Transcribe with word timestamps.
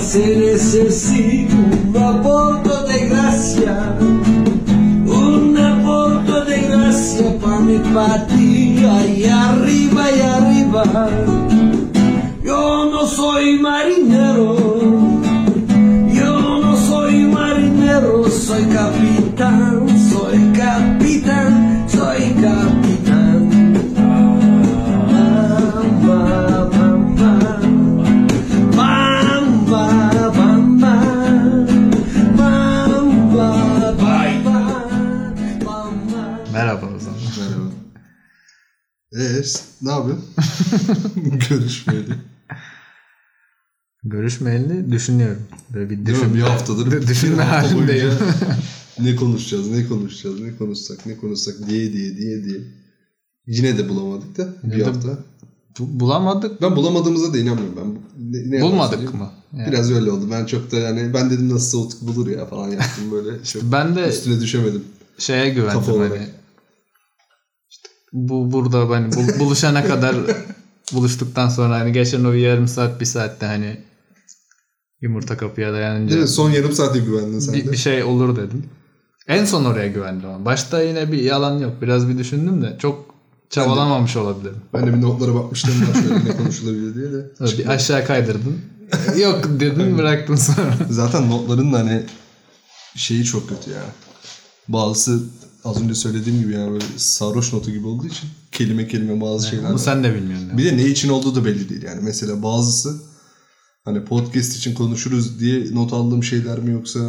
se 0.00 0.36
necesito 0.36 1.54
un 1.54 1.96
aborto 1.96 2.84
de 2.84 3.08
gracia, 3.08 3.96
un 5.06 5.56
aborto 5.56 6.44
de 6.44 6.60
gracia 6.62 7.38
para 7.38 7.60
mi 7.60 7.78
patria 7.94 9.06
y 9.06 9.24
arriba 9.24 10.10
y 10.10 10.20
arriba. 10.20 10.84
Yo 12.42 12.86
no 12.90 13.06
soy 13.06 13.58
marinero, 13.58 14.01
Eee 39.44 39.60
ne 39.82 39.90
yapıyorsun? 39.92 40.24
Görüşmeyeli. 41.48 42.14
Görüşmeyeli 44.04 44.92
düşünüyorum. 44.92 45.42
Böyle 45.74 45.90
bir 45.90 46.06
Değil 46.06 46.18
mi? 46.18 46.22
düşün, 46.22 46.34
Bir 46.34 46.40
haftadır. 46.40 47.06
düşünme 47.08 47.36
bir 47.38 47.42
hafta 47.42 47.70
halindeyim. 47.70 48.10
ne 49.00 49.16
konuşacağız, 49.16 49.70
ne 49.70 49.86
konuşacağız, 49.88 50.40
ne 50.40 50.56
konuşsak, 50.56 51.06
ne 51.06 51.16
konuşsak 51.16 51.54
diye 51.68 51.92
diye 51.92 52.16
diye 52.16 52.44
diye. 52.44 52.58
Yine 53.46 53.78
de 53.78 53.88
bulamadık 53.88 54.38
da 54.38 54.48
bir 54.64 54.80
de 54.80 54.84
hafta. 54.84 55.18
Bu- 55.78 56.00
Bulamadık. 56.00 56.62
Ben 56.62 56.76
bulamadığımıza 56.76 57.32
da 57.32 57.38
inanmıyorum 57.38 57.76
ben. 57.76 57.98
Ne, 58.32 58.58
ne 58.58 58.62
Bulmadık 58.62 59.14
mı? 59.14 59.30
Yani 59.56 59.72
Biraz 59.72 59.90
öyle 59.92 60.10
oldu. 60.10 60.28
Ben 60.30 60.46
çok 60.46 60.72
da 60.72 60.76
yani 60.76 61.14
ben 61.14 61.30
dedim 61.30 61.54
nasıl 61.54 61.84
Utku 61.86 62.06
bulur 62.06 62.26
ya 62.30 62.46
falan 62.46 62.68
yaptım 62.68 63.04
böyle. 63.12 63.44
Çok 63.44 63.62
ben 63.62 63.96
de 63.96 64.08
üstüne 64.08 64.40
düşemedim. 64.40 64.84
şeye 65.18 65.48
güvendim 65.50 65.94
hani. 65.98 66.28
Bu 68.12 68.52
burada 68.52 68.88
hani 68.90 69.12
bul- 69.14 69.38
buluşana 69.38 69.84
kadar 69.84 70.16
buluştuktan 70.92 71.48
sonra 71.48 71.74
hani 71.80 71.92
geçen 71.92 72.24
o 72.24 72.32
yarım 72.32 72.68
saat 72.68 73.00
bir 73.00 73.04
saatte 73.06 73.46
hani 73.46 73.80
yumurta 75.00 75.36
kapıya 75.36 75.72
dayanınca 75.72 76.10
Değil 76.10 76.22
mi? 76.22 76.28
Son 76.28 76.50
yarım 76.50 76.72
saate 76.72 76.98
güvendin 76.98 77.38
sen 77.38 77.54
bir, 77.54 77.66
de. 77.66 77.72
bir 77.72 77.76
şey 77.76 78.02
olur 78.04 78.36
dedim. 78.36 78.64
En 79.28 79.44
son 79.44 79.64
oraya 79.64 79.88
güvendim 79.88 80.28
ama. 80.28 80.44
Başta 80.44 80.82
yine 80.82 81.12
bir 81.12 81.18
yalan 81.22 81.58
yok. 81.58 81.72
Biraz 81.82 82.08
bir 82.08 82.18
düşündüm 82.18 82.62
de 82.62 82.76
çok 82.78 83.14
çabalamamış 83.50 84.16
olabilirim. 84.16 84.60
Ben 84.74 84.86
de 84.86 84.94
bir 84.94 85.02
notlara 85.02 85.34
bakmıştım 85.34 85.74
var 85.88 85.94
şöyle 86.02 86.24
ne 86.24 86.36
konuşulabilir 86.36 86.94
diye 86.94 87.12
de. 87.12 87.30
Öyle 87.40 87.58
bir 87.58 87.66
aşağı 87.66 88.04
kaydırdın. 88.06 88.60
yok 89.20 89.44
dedin 89.60 89.98
bıraktın 89.98 90.36
sonra. 90.36 90.76
Zaten 90.90 91.30
notların 91.30 91.72
da 91.72 91.78
hani 91.78 92.02
şeyi 92.96 93.24
çok 93.24 93.48
kötü 93.48 93.70
ya. 93.70 93.82
Bazısı 94.68 95.22
az 95.64 95.82
önce 95.82 95.94
söylediğim 95.94 96.40
gibi 96.40 96.52
yani 96.52 96.72
böyle 96.72 96.84
sarhoş 96.96 97.52
notu 97.52 97.70
gibi 97.70 97.86
olduğu 97.86 98.06
için 98.06 98.28
kelime 98.52 98.88
kelime 98.88 99.20
bazı 99.20 99.48
şeyler 99.48 99.64
Bunu 99.64 99.72
var. 99.74 99.78
sen 99.78 100.04
de 100.04 100.14
bilmiyorsun. 100.14 100.48
yani. 100.48 100.58
Bir 100.58 100.64
de 100.64 100.76
ne 100.76 100.84
için 100.86 101.08
olduğu 101.08 101.34
da 101.34 101.44
belli 101.44 101.68
değil 101.68 101.82
yani. 101.82 102.00
Mesela 102.02 102.42
bazısı 102.42 103.02
hani 103.84 104.04
podcast 104.04 104.56
için 104.56 104.74
konuşuruz 104.74 105.40
diye 105.40 105.74
not 105.74 105.92
aldığım 105.92 106.24
şeyler 106.24 106.58
mi 106.58 106.70
yoksa 106.72 107.00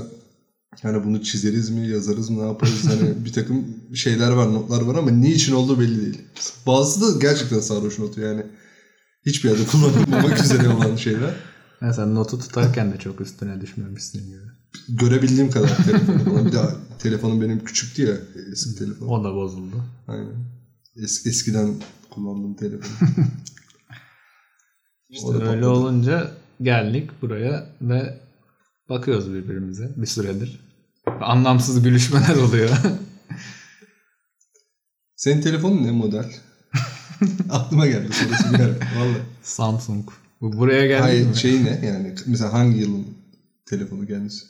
hani 0.81 1.03
bunu 1.03 1.23
çizeriz 1.23 1.69
mi 1.69 1.87
yazarız 1.87 2.29
mı 2.29 2.43
ne 2.43 2.47
yaparız 2.47 2.85
hani 2.87 3.25
bir 3.25 3.33
takım 3.33 3.65
şeyler 3.95 4.31
var 4.31 4.53
notlar 4.53 4.81
var 4.81 4.95
ama 4.95 5.11
ne 5.11 5.31
için 5.31 5.53
olduğu 5.53 5.79
belli 5.79 6.01
değil. 6.01 6.21
Bazısı 6.67 7.01
da 7.15 7.19
gerçekten 7.21 7.59
sarhoş 7.59 7.99
notu 7.99 8.21
yani. 8.21 8.45
Hiçbir 9.25 9.49
yerde 9.49 9.65
kullanılmamak 9.71 10.43
üzere 10.43 10.69
olan 10.69 10.95
şeyler. 10.95 11.33
Yani 11.81 11.93
sen 11.93 12.15
notu 12.15 12.39
tutarken 12.39 12.93
de 12.93 12.97
çok 12.97 13.21
üstüne 13.21 13.61
düşmemişsin 13.61 14.27
gibi. 14.27 14.41
Görebildiğim 14.89 15.51
kadar 15.51 15.85
telefonu 15.85 16.23
falan. 16.23 16.45
Bir 16.45 16.51
daha 16.53 16.75
telefonum 16.99 17.41
benim 17.41 17.63
küçüktü 17.65 18.01
ya 18.07 18.15
eski 18.51 18.75
telefon. 18.75 19.07
O 19.07 19.23
da 19.23 19.35
bozuldu. 19.35 19.83
Aynen. 20.07 20.33
Es, 20.95 21.25
eskiden 21.25 21.73
kullandığım 22.09 22.53
telefon. 22.53 23.07
İşte 25.09 25.27
öyle 25.33 25.39
patladı. 25.45 25.67
olunca 25.69 26.31
geldik 26.61 27.09
buraya 27.21 27.69
ve 27.81 28.19
bakıyoruz 28.89 29.33
birbirimize 29.33 29.89
bir 29.97 30.05
süredir. 30.07 30.59
Anlamsız 31.21 31.83
gülüşmeler 31.83 32.35
oluyor. 32.35 32.69
Senin 35.15 35.41
telefonun 35.41 35.83
ne 35.83 35.91
model? 35.91 36.31
Aklıma 37.49 37.87
geldi 37.87 38.13
sonrası 38.13 38.53
bir 38.53 38.59
ara. 38.59 38.73
Valla. 38.73 39.17
Samsung. 39.43 40.09
Bu 40.41 40.57
buraya 40.57 40.85
geldi 40.85 41.01
Hayır 41.01 41.27
mi? 41.27 41.35
şey 41.35 41.63
ne 41.63 41.85
yani 41.85 42.15
mesela 42.25 42.53
hangi 42.53 42.79
yılın 42.79 43.07
telefonu 43.65 44.07
kendisi? 44.07 44.45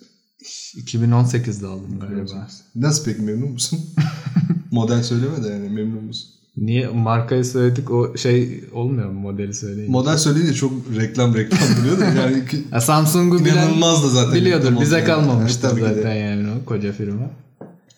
2018'de 0.76 1.68
aldım 1.68 2.00
galiba. 2.00 2.48
Nasıl 2.76 3.06
peki 3.06 3.22
memnun 3.22 3.52
musun? 3.52 3.80
model 4.72 5.04
söyleme 5.04 5.44
de 5.44 5.48
yani 5.48 5.70
memnun 5.70 6.04
musun? 6.04 6.30
Niye 6.58 6.88
markayı 6.88 7.46
söyledik 7.46 7.92
o 7.92 8.18
şey 8.18 8.64
olmuyor 8.74 9.10
mu 9.10 9.20
modeli 9.20 9.54
söyleyince? 9.54 9.92
Model 9.92 10.18
söyleyince 10.18 10.54
çok 10.54 10.72
reklam 10.96 11.36
reklam 11.36 11.60
biliyor 11.82 12.00
da 12.00 12.06
yani 12.06 12.48
ki- 12.48 12.64
Ya 12.72 12.82
Samsung'u 12.82 13.46
bilen 13.46 13.82
da 13.82 14.10
zaten. 14.10 14.36
biliyordur. 14.36 14.82
Bize 14.82 14.96
yani. 14.96 15.06
kalmamıştır 15.06 15.76
de. 15.82 15.82
zaten 15.96 16.16
yani 16.16 16.48
o 16.62 16.66
koca 16.66 16.92
firma. 16.94 17.32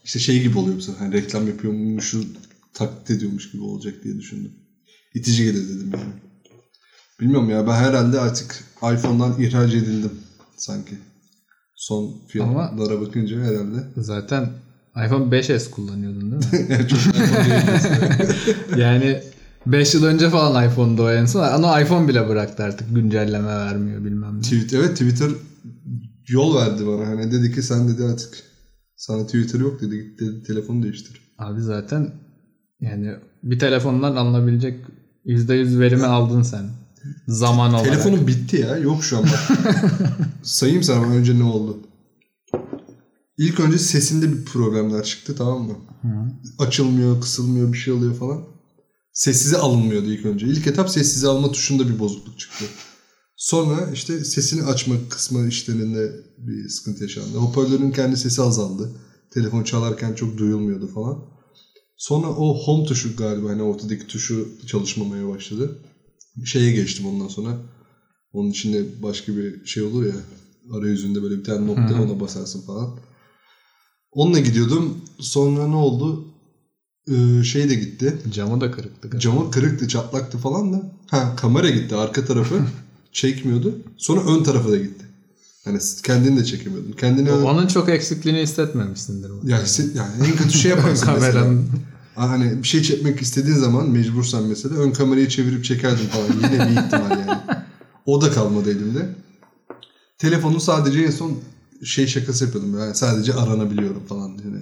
İşte 0.04 0.20
şey 0.20 0.42
gibi 0.42 0.58
oluyor 0.58 0.78
bu 0.78 0.82
sefer. 0.82 1.00
Hani 1.00 1.14
reklam 1.14 1.48
yapıyormuşu 1.48 2.24
taklit 2.74 3.12
ediyormuş 3.12 3.52
gibi 3.52 3.64
olacak 3.64 3.94
diye 4.04 4.18
düşündüm. 4.18 4.52
İtici 5.16 5.44
gelir 5.46 5.70
dedim 5.70 5.90
yani. 5.94 6.14
Bilmiyorum 7.20 7.50
ya 7.50 7.68
ben 7.68 7.74
herhalde 7.74 8.20
artık 8.20 8.64
iPhone'dan 8.78 9.42
ihraç 9.42 9.74
edildim 9.74 10.12
sanki. 10.58 10.96
Son 11.86 12.14
fiyatlara 12.28 13.02
bakınca 13.02 13.38
herhalde. 13.38 13.84
Zaten 13.98 14.50
iPhone 15.06 15.36
5s 15.36 15.70
kullanıyordun 15.70 16.32
değil 16.32 16.70
mi? 16.70 16.88
Yani 18.78 19.22
5 19.66 19.94
yıl 19.94 20.04
önce 20.04 20.30
falan 20.30 20.70
iPhone'da 20.70 21.04
o 21.04 21.12
en 21.12 21.26
son. 21.26 21.44
Ama 21.44 21.82
iPhone 21.82 22.08
bile 22.08 22.30
bıraktı 22.30 22.64
artık 22.64 22.96
güncelleme 22.96 23.48
vermiyor 23.48 24.06
bilmem 24.06 24.38
ne. 24.38 24.42
Twitter, 24.42 24.80
evet 24.80 24.92
Twitter 24.92 25.30
yol 26.28 26.56
verdi 26.56 26.88
bana. 26.88 27.08
Hani 27.08 27.32
dedi 27.32 27.56
ki 27.56 27.64
sen 27.64 27.90
dedi 27.90 28.04
artık 28.04 28.44
sana 28.96 29.26
Twitter 29.26 29.60
yok 29.60 29.82
dedi. 29.82 29.98
Git 29.98 30.20
dedi 30.20 30.44
telefonu 30.44 30.84
değiştir. 30.84 31.22
Abi 31.38 31.62
zaten 31.62 32.12
yani 32.80 33.16
bir 33.44 33.60
telefondan 33.60 34.16
alınabilecek 34.16 34.80
%100 35.26 35.80
verimi 35.80 36.06
aldın 36.06 36.42
sen. 36.42 36.66
Zaman 37.28 37.74
olarak. 37.74 37.86
Telefonum 37.86 38.28
bitti 38.28 38.58
ya. 38.58 38.78
Yok 38.78 39.04
şu 39.04 39.18
an. 39.18 39.26
Sayayım 40.44 40.84
sana 40.84 41.06
önce 41.06 41.40
ne 41.40 41.44
oldu. 41.44 41.78
İlk 43.38 43.60
önce 43.60 43.80
sesinde 43.80 44.32
bir 44.32 44.46
problemler 44.46 45.04
çıktı 45.04 45.36
tamam 45.38 45.62
mı? 45.62 45.76
Açılmıyor, 46.60 47.22
kısılmıyor, 47.22 47.74
bir 47.74 47.78
şey 47.78 47.94
oluyor 47.94 48.16
falan. 48.16 48.44
Sessize 49.14 49.58
alınmıyordu 49.58 50.12
ilk 50.12 50.26
önce. 50.26 50.48
İlk 50.48 50.68
etap 50.68 50.90
sessize 50.90 51.28
alma 51.28 51.52
tuşunda 51.52 51.90
bir 51.90 52.00
bozukluk 52.00 52.40
çıktı. 52.40 52.66
Sonra 53.38 53.92
işte 53.94 54.24
sesini 54.24 54.64
açma 54.64 54.96
kısmı 55.10 55.48
işlerinde 55.48 56.12
bir 56.38 56.70
sıkıntı 56.70 57.04
yaşandı. 57.04 57.38
Hoparlörün 57.38 57.92
kendi 57.92 58.18
sesi 58.18 58.42
azaldı. 58.42 58.92
Telefon 59.34 59.64
çalarken 59.64 60.14
çok 60.14 60.38
duyulmuyordu 60.38 60.88
falan. 60.88 61.26
Sonra 61.98 62.28
o 62.28 62.58
home 62.66 62.86
tuşu 62.86 63.16
galiba 63.16 63.50
hani 63.50 63.64
ortadaki 63.64 64.08
tuşu 64.08 64.50
çalışmamaya 64.68 65.30
başladı. 65.30 65.80
Şeye 66.46 66.72
geçtim 66.72 67.06
ondan 67.06 67.28
sonra. 67.28 67.58
Onun 68.34 68.50
içinde 68.50 68.84
başka 69.04 69.36
bir 69.38 69.66
şey 69.66 69.84
olur 69.84 70.06
ya. 70.06 70.14
Arayüzünde 70.74 71.24
böyle 71.24 71.38
bir 71.40 71.44
tane 71.44 71.68
nokta 71.68 72.02
ona 72.02 72.20
basarsın 72.20 72.62
falan. 72.62 72.90
Onunla 74.12 74.40
gidiyordum. 74.40 74.98
Sonra 75.20 75.68
ne 75.68 75.76
oldu? 75.76 76.26
Ee, 77.12 77.44
şey 77.44 77.70
de 77.70 77.76
gitti. 77.76 78.18
Camı 78.32 78.62
da 78.62 78.72
kırıktı. 78.72 79.02
galiba. 79.08 79.20
Camı 79.20 79.52
kırıktı, 79.52 79.88
çatlaktı 79.88 80.38
falan 80.38 80.74
da. 80.74 80.92
Ha 81.08 81.36
kamera 81.36 81.70
gitti 81.70 81.96
arka 81.96 82.26
tarafı. 82.26 82.56
çekmiyordu. 83.12 83.76
Sonra 83.98 84.22
ön 84.22 84.44
tarafa 84.44 84.72
da 84.72 84.78
gitti. 84.78 85.06
Hani 85.64 85.80
kendini 86.04 86.40
de 86.40 86.46
çekemiyordun. 86.46 86.92
Kendini 86.92 87.32
Onun 87.32 87.68
çok 87.68 87.90
eksikliğini 87.90 88.40
hissetmemişsindir. 88.42 89.32
ya 89.44 89.64
hisset- 89.64 89.96
yani 89.96 90.28
en 90.28 90.36
kötü 90.36 90.58
şey 90.58 90.72
yaparsın 90.76 91.10
mesela. 91.14 91.32
Kameranın 91.34 91.70
Hani 92.16 92.64
bir 92.64 92.68
şey 92.68 92.82
çekmek 92.82 93.22
istediğin 93.22 93.58
zaman 93.58 93.90
mecbursan 93.90 94.44
mesela 94.44 94.76
ön 94.76 94.92
kamerayı 94.92 95.30
çevirip 95.30 95.66
çekerdin 95.66 96.08
falan. 96.08 96.28
Yine 96.28 96.70
bir 96.70 96.82
ihtimal 96.82 97.10
yani. 97.10 97.40
O 98.06 98.22
da 98.22 98.32
kalmadı 98.32 98.72
elimde. 98.72 99.16
Telefonu 100.18 100.60
sadece 100.60 101.02
en 101.02 101.12
son 101.12 101.40
şey 101.86 102.08
şakası 102.08 102.46
yapıyordum. 102.46 102.80
Yani 102.80 102.96
sadece 102.96 103.34
aranabiliyorum 103.34 104.06
falan. 104.06 104.30
Yani 104.30 104.60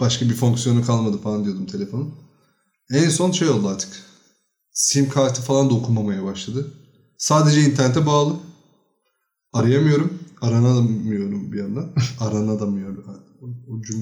başka 0.00 0.24
bir 0.24 0.34
fonksiyonu 0.34 0.86
kalmadı 0.86 1.18
falan 1.18 1.44
diyordum 1.44 1.66
telefonun. 1.66 2.14
En 2.90 3.08
son 3.08 3.30
şey 3.30 3.48
oldu 3.48 3.68
artık. 3.68 3.88
Sim 4.72 5.08
kartı 5.08 5.42
falan 5.42 5.70
da 5.70 5.74
okunmamaya 5.74 6.24
başladı. 6.24 6.70
Sadece 7.18 7.62
internete 7.62 8.06
bağlı. 8.06 8.36
Arayamıyorum. 9.52 10.18
Aranamıyorum 10.40 11.52
bir 11.52 11.58
yandan. 11.58 11.86
Aranamıyorum. 12.20 13.04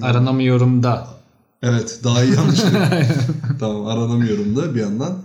Aranamıyorum 0.02 0.82
da. 0.82 1.17
Evet 1.62 2.00
daha 2.04 2.24
iyi 2.24 2.38
anlaşılıyor. 2.38 2.86
tamam 3.60 3.86
aranamıyorum 3.86 4.56
da 4.56 4.74
bir 4.74 4.80
yandan. 4.80 5.18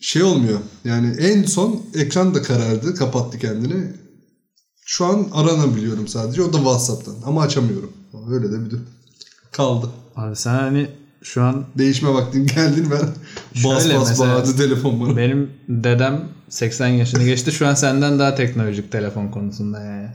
Şey 0.00 0.22
olmuyor 0.22 0.58
yani 0.84 1.16
en 1.18 1.42
son 1.42 1.82
ekran 1.94 2.34
da 2.34 2.42
karardı 2.42 2.94
kapattı 2.94 3.38
kendini. 3.38 3.84
Şu 4.86 5.04
an 5.04 5.28
aranabiliyorum 5.32 6.08
sadece. 6.08 6.42
O 6.42 6.52
da 6.52 6.56
WhatsApp'tan. 6.56 7.14
Ama 7.26 7.42
açamıyorum. 7.42 7.92
Öyle 8.30 8.52
de 8.52 8.64
bir 8.64 8.70
de 8.70 8.74
kaldı. 9.52 9.90
Abi 10.16 10.36
sen 10.36 10.54
hani 10.54 10.88
şu 11.22 11.42
an 11.42 11.64
Değişme 11.78 12.14
vaktin 12.14 12.46
geldi 12.46 12.84
ben 12.90 13.08
bas 13.64 13.82
Şöyle 13.82 13.98
bas 14.00 14.20
bağırdı 14.20 14.56
telefon 14.56 15.00
bana. 15.00 15.16
benim 15.16 15.50
dedem 15.68 16.28
80 16.48 16.86
yaşını 16.88 17.24
geçti. 17.24 17.52
Şu 17.52 17.66
an 17.66 17.74
senden 17.74 18.18
daha 18.18 18.34
teknolojik 18.34 18.92
telefon 18.92 19.28
konusunda 19.28 19.80
yani. 19.80 20.08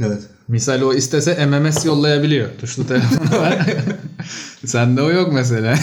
Evet. 0.00 0.22
Misal 0.48 0.80
o 0.80 0.94
istese 0.94 1.46
MMS 1.46 1.84
yollayabiliyor. 1.84 2.48
Tuşlu 2.60 2.86
telefonu 2.86 3.40
var. 3.40 3.66
Sende 4.66 5.02
o 5.02 5.10
yok 5.10 5.32
mesela. 5.32 5.78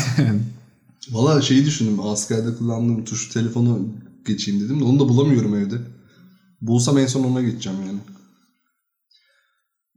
Valla 1.11 1.41
şeyi 1.41 1.65
düşündüm. 1.65 1.99
Askerde 1.99 2.55
kullandığım 2.55 3.05
tuş 3.05 3.29
telefonu 3.29 3.79
geçeyim 4.25 4.61
dedim 4.61 4.79
de 4.79 4.83
onu 4.83 4.99
da 4.99 5.09
bulamıyorum 5.09 5.55
evde. 5.55 5.75
Bulsam 6.61 6.97
en 6.97 7.07
son 7.07 7.23
ona 7.23 7.41
geçeceğim 7.41 7.79
yani. 7.87 7.99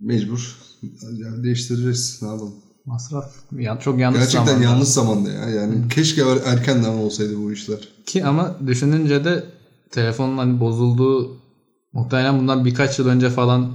Mecbur. 0.00 0.56
Yani 1.02 1.44
değiştireceğiz. 1.44 2.18
Ne 2.22 2.28
yapalım. 2.28 2.54
Masraf. 2.86 3.32
Ya, 3.58 3.78
çok 3.78 3.98
yanlış 3.98 4.20
Gerçekten 4.20 4.46
zamanda. 4.46 4.64
yanlış 4.64 4.88
zamanda 4.88 5.30
ya. 5.30 5.48
Yani 5.50 5.88
keşke 5.88 6.22
er- 6.22 6.52
erkenden 6.52 6.92
olsaydı 6.92 7.38
bu 7.44 7.52
işler. 7.52 7.88
Ki 8.06 8.24
ama 8.24 8.56
düşününce 8.66 9.24
de 9.24 9.44
telefonun 9.90 10.38
hani 10.38 10.60
bozulduğu 10.60 11.36
muhtemelen 11.92 12.38
bundan 12.38 12.64
birkaç 12.64 12.98
yıl 12.98 13.06
önce 13.06 13.30
falan 13.30 13.72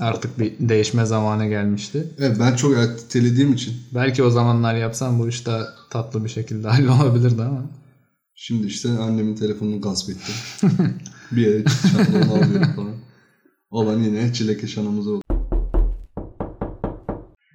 artık 0.00 0.38
bir 0.38 0.52
değişme 0.60 1.04
zamanı 1.06 1.46
gelmişti. 1.48 2.08
Evet 2.18 2.36
ben 2.40 2.56
çok 2.56 2.76
ertelediğim 2.76 3.52
için 3.52 3.74
Belki 3.94 4.22
o 4.22 4.30
zamanlar 4.30 4.74
yapsam 4.74 5.18
bu 5.18 5.28
iş 5.28 5.46
daha 5.46 5.66
tatlı 5.90 6.24
bir 6.24 6.28
şekilde 6.28 6.68
hallolabilirdi 6.68 7.42
ama. 7.42 7.62
şimdi 8.34 8.66
işte 8.66 8.88
annemin 8.90 9.34
telefonunu 9.34 9.80
gasp 9.80 10.10
ettim. 10.10 10.34
bir 11.32 11.46
yere 11.46 11.64
onu 12.24 12.32
alıyorum 12.32 12.72
falan. 12.76 12.94
Olan 13.70 13.98
yine 14.02 14.32
çilek 14.32 14.78
anamız 14.78 15.06
oldu. 15.08 15.22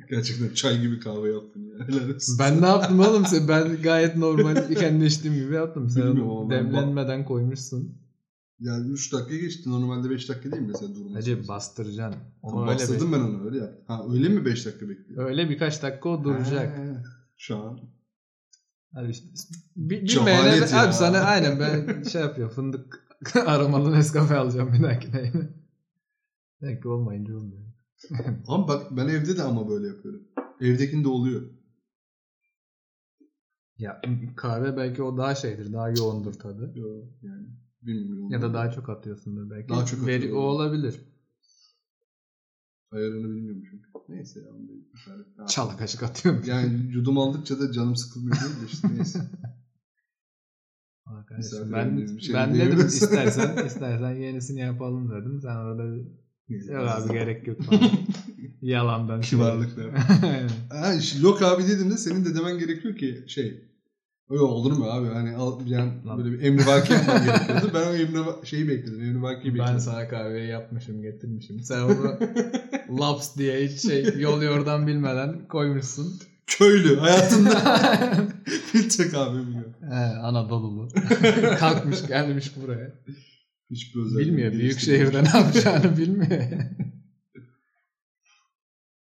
Gerçekten 0.09 0.53
çay 0.53 0.81
gibi 0.81 0.99
kahve 0.99 1.33
yaptın 1.33 1.61
ya. 1.61 1.87
Helal 1.87 2.15
olsun. 2.15 2.35
Ben 2.39 2.61
ne 2.61 2.65
yaptım 2.67 2.99
oğlum? 2.99 3.23
Ben 3.47 3.81
gayet 3.83 4.17
normal 4.17 4.73
kendi 4.75 5.05
içtiğim 5.05 5.35
gibi 5.35 5.53
yaptım. 5.53 5.89
Sen 5.89 6.03
Bilmiyorum 6.03 6.31
ama 6.31 6.49
ben- 6.49 6.65
demlenmeden 6.65 7.25
koymuşsun. 7.25 8.06
Yani 8.59 8.91
3 8.91 9.13
dakika 9.13 9.35
geçti. 9.35 9.69
Normalde 9.71 10.09
5 10.09 10.29
dakika 10.29 10.51
değil 10.51 10.61
mi 10.61 10.67
mesela 10.67 10.95
durması? 10.95 11.15
Hacı 11.15 11.47
bastıracaksın. 11.47 12.21
Onu 12.41 12.67
bastırdım 12.67 13.11
ben 13.11 13.19
onu 13.19 13.45
öyle 13.45 13.57
yaptım. 13.57 13.83
Ha 13.87 14.05
öyle 14.13 14.29
mi 14.29 14.45
5 14.45 14.65
dakika 14.65 14.89
bekliyor? 14.89 15.25
öyle 15.25 15.49
birkaç 15.49 15.83
dakika 15.83 16.09
o 16.09 16.23
duracak. 16.23 16.77
Ha, 16.77 17.03
Şu 17.37 17.57
an. 17.57 17.79
Abi 18.95 19.13
bilmeyene 19.75 20.55
ya. 20.55 20.83
abi 20.83 20.93
sana 20.93 21.19
aynen 21.19 21.59
ben 21.59 22.03
şey 22.03 22.21
yapıyorum 22.21 22.53
fındık 22.55 23.07
aromalı 23.45 23.91
Nescafe 23.93 24.35
alacağım 24.35 24.73
bir 24.73 24.83
dahakine 24.83 25.21
yine. 25.21 25.49
Belki 26.61 26.87
olmayınca 26.87 27.37
olmuyor. 27.37 27.63
Ama 28.47 28.67
bak 28.67 28.97
ben 28.97 29.07
evde 29.07 29.37
de 29.37 29.43
ama 29.43 29.69
böyle 29.69 29.87
yapıyorum. 29.87 30.21
Evdekinde 30.61 31.07
oluyor. 31.07 31.41
Ya 33.77 34.01
kahve 34.35 34.77
belki 34.77 35.03
o 35.03 35.17
daha 35.17 35.35
şeydir, 35.35 35.73
daha 35.73 35.89
yoğundur 35.89 36.33
tadı. 36.33 36.71
Yo, 36.75 36.87
yani 37.21 37.47
bilmiyorum. 37.81 38.31
Ya 38.31 38.41
da 38.41 38.53
daha 38.53 38.71
çok 38.71 38.89
atıyorsundur 38.89 39.49
belki. 39.49 39.69
Daha 39.69 39.85
çok 39.85 40.07
Veri, 40.07 40.33
o 40.33 40.39
olabilir. 40.39 40.95
Ayarını 42.91 43.35
bilmiyorum 43.35 43.63
çünkü. 43.71 43.89
Neyse 44.09 44.39
ya. 44.39 44.51
Ha. 45.37 45.45
Çala 45.47 45.77
kaşık 45.77 46.03
atıyorum. 46.03 46.43
Yani 46.45 46.91
yudum 46.91 47.17
aldıkça 47.17 47.59
da 47.59 47.71
canım 47.71 47.95
sıkılmıyor 47.95 48.37
değil 48.41 48.61
de 48.61 48.65
işte 48.65 48.87
neyse. 48.95 49.19
Misafir 51.37 51.71
ben 51.71 52.17
şey 52.17 52.35
ben 52.35 52.55
dedim 52.55 52.79
istersen 52.87 53.65
istersen 53.65 54.15
yenisini 54.15 54.59
yapalım 54.59 55.11
dedim. 55.11 55.39
Sen 55.41 55.55
orada 55.55 55.83
yok 56.49 56.89
abi 56.89 57.13
gerek 57.13 57.47
yok 57.47 57.61
falan. 57.61 57.81
Yalandan. 58.61 59.21
şey. 59.21 59.39
Kibarlıkla. 59.39 59.83
Ha, 60.69 60.93
işte 60.93 61.19
yok 61.19 61.41
abi 61.41 61.67
dedim 61.67 61.91
de 61.91 61.97
senin 61.97 62.25
de 62.25 62.35
demen 62.35 62.59
gerekiyor 62.59 62.97
ki 62.97 63.23
şey. 63.27 63.63
Öyle 64.29 64.41
olur 64.41 64.71
mu 64.77 64.85
abi? 64.85 65.07
Hani 65.07 65.35
al, 65.35 65.67
yani 65.67 65.91
Lan. 66.05 66.17
böyle 66.17 66.31
bir 66.31 66.43
emrivaki 66.43 66.93
yapman 66.93 67.25
gerekiyordu. 67.25 67.71
Ben 67.73 67.87
o 67.87 67.93
emri 67.95 68.47
şeyi 68.47 68.67
bekledim. 68.67 69.01
Emrivakiyi 69.01 69.53
bekledim. 69.53 69.73
ben 69.73 69.79
sana 69.79 70.07
kahveyi 70.07 70.49
yapmışım 70.49 71.01
getirmişim. 71.01 71.59
Sen 71.59 71.81
onu 71.83 72.17
laps 72.99 73.37
diye 73.37 73.67
hiç 73.67 73.81
şey 73.81 74.19
yol 74.19 74.41
yordan 74.41 74.87
bilmeden 74.87 75.47
koymuşsun. 75.47 76.19
Köylü 76.47 76.95
hayatında 76.97 77.49
filtre 78.45 79.09
kahve 79.09 79.47
biliyor. 79.47 79.65
He, 79.89 79.95
Anadolu'lu. 80.19 80.87
Kalkmış 81.59 82.07
gelmiş 82.07 82.51
buraya. 82.61 82.91
Hiçbir 83.71 84.01
özelliği 84.01 84.27
Bilmiyor. 84.27 84.53
Büyük 84.53 84.79
şehirde 84.79 85.23
ne 85.23 85.27
yapacağını 85.27 85.97
bilmiyor. 85.97 86.41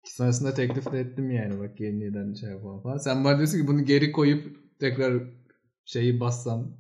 Sonrasında 0.04 0.54
teklif 0.54 0.92
de 0.92 1.00
ettim 1.00 1.30
yani 1.30 1.60
bak 1.60 1.80
yeniden 1.80 2.34
şey 2.34 2.50
yapalım 2.50 2.82
falan. 2.82 2.98
Sen 2.98 3.24
bana 3.24 3.36
diyorsun 3.36 3.58
ki 3.60 3.66
bunu 3.66 3.84
geri 3.84 4.12
koyup 4.12 4.63
tekrar 4.80 5.22
şeyi 5.84 6.20
bassam 6.20 6.76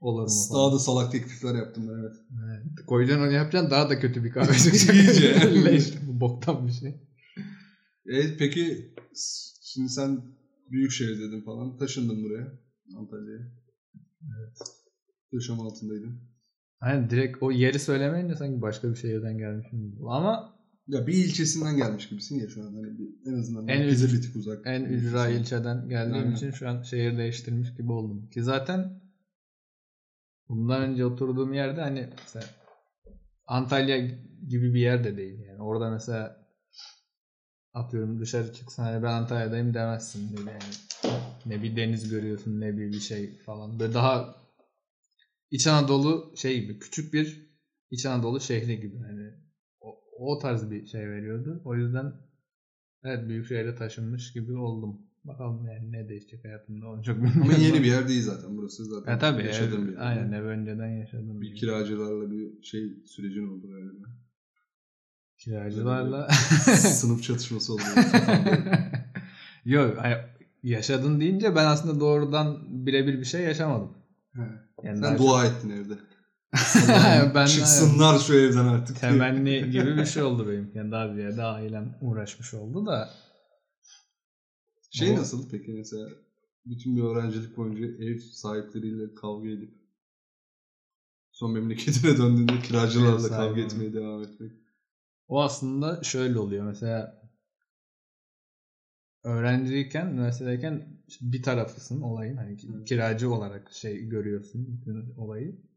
olur 0.00 0.22
mu. 0.22 0.28
Daha 0.54 0.72
da 0.72 0.78
salak 0.78 1.12
teklifler 1.12 1.54
yaptım 1.54 1.88
ben 1.88 2.00
evet. 2.02 2.16
Evet. 2.46 2.86
Koyacaksın 2.86 3.22
onu 3.24 3.32
yapacaksın 3.32 3.70
daha 3.70 3.90
da 3.90 4.00
kötü 4.00 4.24
bir 4.24 4.32
kahve 4.32 4.52
çıkacak. 4.58 4.94
İyice. 4.96 5.64
Leş, 5.64 5.92
bu 6.06 6.20
boktan 6.20 6.66
bir 6.66 6.72
şey. 6.72 6.88
E, 8.06 8.36
peki 8.38 8.94
şimdi 9.62 9.88
sen 9.88 10.22
büyük 10.70 10.92
şehir 10.92 11.18
dedin 11.18 11.44
falan. 11.44 11.76
Taşındın 11.76 12.24
buraya. 12.24 12.52
Antalya'ya. 12.96 13.52
Evet. 14.38 14.58
Yaşam 15.32 15.60
altındaydın. 15.60 16.20
Aynen 16.80 17.10
direkt 17.10 17.42
o 17.42 17.50
yeri 17.50 17.78
söylemeyince 17.78 18.36
sanki 18.36 18.62
başka 18.62 18.90
bir 18.90 18.96
şehirden 18.96 19.38
gelmişim. 19.38 19.90
gibi. 19.90 20.02
Ama 20.08 20.57
Ya 20.88 21.06
bir 21.06 21.12
ilçesinden 21.14 21.76
gelmiş 21.76 22.08
gibisin 22.08 22.40
ya 22.40 22.48
şu 22.48 22.62
an. 22.62 22.74
Hani 22.74 22.98
bir, 22.98 23.30
en 23.30 23.38
azından 23.38 23.68
En 23.68 23.88
bize 23.88 24.06
bir 24.16 24.22
tık 24.22 24.36
uzak. 24.36 24.66
en 24.66 24.84
ücra 24.84 25.28
ilçeden 25.28 25.88
geldiğim 25.88 26.24
Aynen. 26.24 26.34
için 26.36 26.50
şu 26.50 26.68
an 26.68 26.82
şehir 26.82 27.18
değiştirmiş 27.18 27.74
gibi 27.74 27.92
oldum. 27.92 28.30
Ki 28.30 28.42
zaten 28.42 29.00
bundan 30.48 30.82
önce 30.82 31.04
oturduğum 31.06 31.52
yerde 31.52 31.80
hani 31.80 32.08
mesela 32.22 32.44
Antalya 33.46 33.98
gibi 34.48 34.74
bir 34.74 34.80
yer 34.80 35.04
de 35.04 35.16
değil. 35.16 35.40
Yani 35.40 35.62
orada 35.62 35.90
mesela 35.90 36.46
atıyorum 37.74 38.20
dışarı 38.20 38.52
çıksan 38.54 38.84
hani 38.84 39.02
ben 39.02 39.12
Antalya'dayım 39.12 39.74
demezsin. 39.74 40.36
Böyle 40.36 40.50
yani 40.50 40.62
ne 41.46 41.62
bir 41.62 41.76
deniz 41.76 42.10
görüyorsun 42.10 42.60
ne 42.60 42.76
bir 42.76 42.92
bir 42.92 43.00
şey 43.00 43.38
falan. 43.38 43.80
Böyle 43.80 43.94
daha 43.94 44.36
İç 45.50 45.66
Anadolu 45.66 46.32
şey 46.36 46.60
gibi 46.60 46.78
küçük 46.78 47.14
bir 47.14 47.48
İç 47.90 48.06
Anadolu 48.06 48.40
şehri 48.40 48.80
gibi. 48.80 48.98
Hani 48.98 49.47
o, 50.18 50.38
tarz 50.38 50.70
bir 50.70 50.86
şey 50.86 51.10
veriyordu. 51.10 51.60
O 51.64 51.76
yüzden 51.76 52.12
evet 53.04 53.28
büyük 53.28 53.46
şehre 53.46 53.74
taşınmış 53.74 54.32
gibi 54.32 54.56
oldum. 54.56 54.98
Bakalım 55.24 55.66
yani 55.66 55.92
ne 55.92 56.08
değişecek 56.08 56.44
hayatımda 56.44 56.88
onu 56.88 57.02
çok 57.02 57.16
bilmiyorum. 57.16 57.42
Ama 57.42 57.52
yeni 57.52 57.78
bir 57.82 57.88
yer 57.88 58.08
değil 58.08 58.22
zaten 58.22 58.56
burası 58.56 58.84
zaten. 58.84 59.12
Ya 59.12 59.18
tabii 59.18 59.44
yaşadığım 59.44 59.82
ev, 59.82 59.88
bir 59.88 59.92
yer. 59.92 60.00
aynen 60.00 60.32
ev 60.32 60.44
önceden 60.44 60.88
yaşadım. 60.88 61.40
Bir 61.40 61.54
kiracılarla 61.54 62.30
bir 62.30 62.62
şey 62.62 62.92
sürecin 63.06 63.48
oldu 63.48 63.70
galiba. 63.70 64.08
Kiracılarla 65.38 66.28
Sınıf 66.76 67.22
çatışması 67.22 67.72
oldu. 67.74 67.82
Yok 69.64 69.98
yaşadın 70.62 71.20
deyince 71.20 71.56
ben 71.56 71.64
aslında 71.64 72.00
doğrudan 72.00 72.58
birebir 72.86 73.20
bir 73.20 73.24
şey 73.24 73.42
yaşamadım. 73.42 73.90
He. 74.34 74.42
Yani 74.82 74.98
Sen 74.98 75.18
dua 75.18 75.46
ettin 75.46 75.70
evde. 75.70 75.94
ben 77.34 77.46
Çıksınlar 77.46 78.18
şu 78.18 78.34
evden 78.34 78.66
artık. 78.66 79.00
temenni 79.00 79.70
gibi 79.70 79.96
bir 79.96 80.04
şey 80.06 80.22
oldu 80.22 80.48
benim. 80.48 80.70
Yani 80.74 80.92
daha 80.92 81.16
bir 81.16 81.36
daha 81.36 81.52
ailem 81.54 81.98
uğraşmış 82.00 82.54
oldu 82.54 82.86
da 82.86 83.10
Şey 84.90 85.12
O- 85.12 85.16
nasıl 85.16 85.50
peki 85.50 85.72
mesela 85.72 86.08
bütün 86.66 86.96
bir 86.96 87.02
öğrencilik 87.02 87.56
boyunca 87.56 88.04
ev 88.04 88.18
sahipleriyle 88.18 89.14
kavga 89.14 89.48
edip 89.48 89.74
son 91.32 91.52
memleketine 91.52 92.16
döndüğünde 92.18 92.58
kiracılarla 92.60 93.28
kavga 93.28 93.60
etmeye 93.60 93.92
devam 93.92 94.22
etmek. 94.22 94.52
O 95.28 95.42
aslında 95.42 96.02
şöyle 96.02 96.38
oluyor. 96.38 96.64
Mesela 96.64 97.22
öğrenciyken, 99.24 100.06
üniversitedeyken 100.06 100.86
bir 101.20 101.42
tarafısın 101.42 102.00
olayın. 102.00 102.36
Hani 102.36 102.56
ki- 102.56 102.84
kiracı 102.86 103.34
olarak 103.34 103.72
şey 103.72 104.08
görüyorsun 104.08 104.66
bütün 104.68 105.14
olayı. 105.16 105.67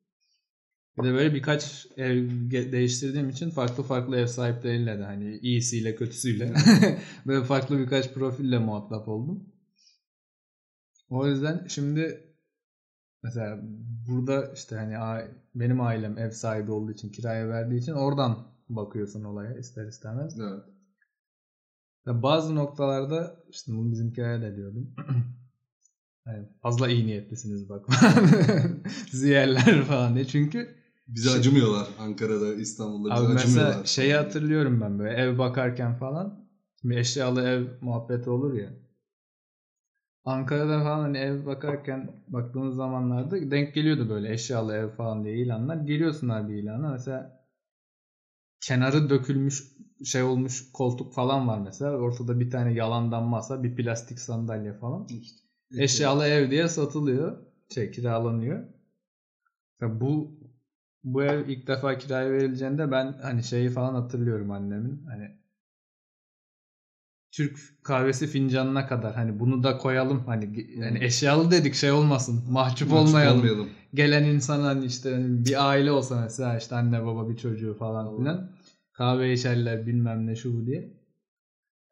Bir 0.98 1.04
de 1.04 1.14
böyle 1.14 1.34
birkaç 1.34 1.88
ev 1.98 2.30
değiştirdiğim 2.52 3.30
için 3.30 3.50
farklı 3.50 3.84
farklı 3.84 4.18
ev 4.18 4.28
sahipleriyle 4.28 5.00
de 5.00 5.04
hani 5.04 5.38
iyisiyle 5.38 5.96
kötüsüyle 5.96 6.54
böyle 7.26 7.44
farklı 7.44 7.80
birkaç 7.80 8.14
profille 8.14 8.60
muhatap 8.60 9.08
oldum. 9.08 9.50
O 11.10 11.28
yüzden 11.28 11.66
şimdi 11.68 12.28
mesela 13.24 13.60
burada 14.08 14.54
işte 14.54 14.76
hani 14.76 15.26
benim 15.56 15.82
ailem 15.82 16.18
ev 16.18 16.30
sahibi 16.32 16.72
olduğu 16.72 16.92
için 16.92 17.10
kiraya 17.10 17.50
verdiği 17.50 17.80
için 17.80 17.94
oradan 17.94 18.48
bakıyorsun 18.70 19.24
olaya 19.24 19.58
ister 19.58 19.86
istemez. 19.86 20.40
Evet. 20.40 20.64
Ve 22.08 22.24
bazı 22.24 22.56
noktalarda 22.56 23.44
işte 23.50 23.72
bunu 23.72 23.92
bizimkilere 23.92 24.42
de 24.42 24.56
diyordum. 24.56 24.96
Yani 26.28 26.48
fazla 26.62 26.90
iyi 26.90 27.08
niyetlisiniz 27.08 27.70
bak. 27.70 27.86
Sizi 29.10 29.28
yerler 29.30 29.84
falan 29.84 30.16
diye. 30.16 30.26
Çünkü 30.26 30.81
Bize 31.16 31.30
Şey- 31.30 31.40
acımıyorlar 31.40 31.88
Ankara'da, 32.00 32.54
İstanbul'da 32.54 33.12
bize 33.16 33.26
Abi 33.26 33.34
acımıyorlar. 33.34 33.68
mesela 33.70 33.86
şeyi 33.86 34.14
hatırlıyorum 34.14 34.82
ben 34.82 35.00
böyle 35.00 35.14
ev 35.14 35.38
bakarken 35.38 35.94
falan. 35.96 36.34
Bir 36.84 36.98
eşyalı 36.98 37.42
ev 37.42 37.68
muhabbeti 37.82 38.30
olur 38.30 38.54
ya. 38.54 38.70
Ankara'da 40.26 40.84
falan 40.84 41.00
hani 41.00 41.18
ev 41.18 41.46
bakarken 41.46 42.10
baktığımız 42.28 42.76
zamanlarda 42.76 43.52
denk 43.52 43.74
geliyordu 43.74 44.10
böyle 44.10 44.34
eşyalı 44.34 44.74
ev 44.74 44.90
falan 44.90 45.24
diye 45.24 45.38
ilanlar. 45.38 45.76
Geliyorsun 45.78 46.30
abi 46.30 46.60
ilana 46.60 46.92
mesela 46.92 47.32
kenarı 48.62 49.10
dökülmüş 49.10 49.64
şey 50.06 50.24
olmuş 50.24 50.72
koltuk 50.74 51.14
falan 51.14 51.48
var 51.48 51.60
mesela. 51.60 51.98
Ortada 51.98 52.40
bir 52.40 52.50
tane 52.50 52.74
yalandan 52.74 53.24
masa, 53.24 53.64
bir 53.64 53.76
plastik 53.76 54.20
sandalye 54.20 54.74
falan. 54.74 55.08
Eşyalı 55.78 56.26
ev 56.26 56.50
diye 56.52 56.68
satılıyor. 56.68 57.38
Şey 57.74 57.92
kiralanıyor. 57.92 58.64
Ya 59.82 60.02
bu 60.02 60.32
bu 61.04 61.24
ev 61.24 61.48
ilk 61.48 61.68
defa 61.68 61.98
kiraya 61.98 62.32
verileceğinde 62.32 62.92
ben 62.92 63.14
hani 63.22 63.44
şeyi 63.44 63.70
falan 63.70 63.94
hatırlıyorum 63.96 64.52
annemin. 64.52 65.06
Hani 65.10 65.42
Türk 67.32 67.60
kahvesi 67.84 68.28
fincanına 68.28 68.88
kadar 68.88 69.16
hani 69.16 69.40
bunu 69.40 69.64
da 69.64 69.78
koyalım 69.78 70.24
hani 70.26 70.66
yani 70.78 71.04
eşyalı 71.04 71.52
dedik 71.52 71.74
şey 71.76 71.92
olmasın 71.92 72.44
mahcup 72.50 72.90
Mahcup 72.92 73.08
olmayalım. 73.08 73.40
olmayalım. 73.40 73.70
Gelen 73.94 74.24
insan 74.24 74.60
hani 74.62 74.86
işte 74.86 75.12
hani 75.12 75.46
bir 75.46 75.70
aile 75.70 75.92
olsa 75.92 76.22
mesela 76.22 76.58
işte 76.58 76.76
anne 76.76 77.06
baba 77.06 77.30
bir 77.30 77.38
çocuğu 77.38 77.76
falan 77.80 78.06
Doğru. 78.06 78.18
filan 78.18 78.52
kahve 78.94 79.34
içerler 79.34 79.88
bilmem 79.88 80.28
ne 80.28 80.36
şu 80.36 80.54
bu 80.54 80.66
diye. 80.66 80.94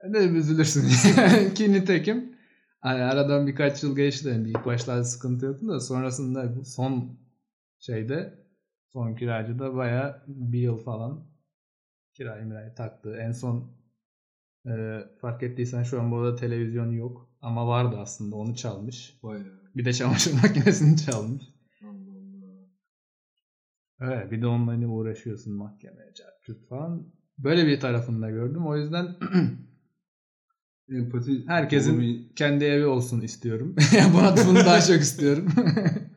Ne 0.09 0.17
üzülürsün. 0.17 0.83
Ki 1.55 1.73
nitekim 1.73 2.35
hani 2.81 3.01
aradan 3.03 3.47
birkaç 3.47 3.83
yıl 3.83 3.95
geçti. 3.95 4.27
Yani 4.27 4.49
ilk 4.49 4.65
başlarda 4.65 5.03
sıkıntı 5.03 5.45
yoktu 5.45 5.67
da 5.67 5.79
sonrasında 5.79 6.63
son 6.63 7.19
şeyde 7.79 8.33
son 8.93 9.15
kiracı 9.15 9.59
da 9.59 9.75
baya 9.75 10.23
bir 10.27 10.59
yıl 10.59 10.77
falan 10.77 11.25
kirayı 12.13 12.45
mirayı 12.45 12.75
taktı. 12.75 13.15
En 13.15 13.31
son 13.31 13.71
e, 14.67 14.99
fark 15.21 15.43
ettiysen 15.43 15.83
şu 15.83 16.01
an 16.01 16.11
burada 16.11 16.35
televizyon 16.35 16.91
yok 16.91 17.29
ama 17.41 17.67
vardı 17.67 17.95
aslında 17.99 18.35
onu 18.35 18.55
çalmış. 18.55 19.19
Vay. 19.23 19.39
Bir 19.75 19.85
de 19.85 19.93
çamaşır 19.93 20.33
makinesini 20.43 20.97
çalmış. 20.97 21.43
Allah 21.83 21.89
Allah. 23.99 24.01
Evet 24.01 24.31
bir 24.31 24.41
de 24.41 24.47
onunla 24.47 24.71
hani 24.71 24.87
uğraşıyorsun 24.87 25.53
mahkemeye 25.53 26.13
çarpıt 26.13 26.69
falan. 26.69 27.07
Böyle 27.37 27.67
bir 27.67 27.79
tarafını 27.79 28.21
da 28.21 28.29
gördüm. 28.29 28.67
O 28.67 28.77
yüzden 28.77 29.15
Empati 30.89 31.47
Herkesin 31.47 32.01
bir 32.01 32.35
kendi 32.35 32.65
evi 32.65 32.85
olsun 32.85 33.21
istiyorum. 33.21 33.75
Buna 34.13 34.37
da 34.37 34.41
bunu 34.47 34.59
daha 34.59 34.81
çok 34.81 35.01
istiyorum. 35.01 35.47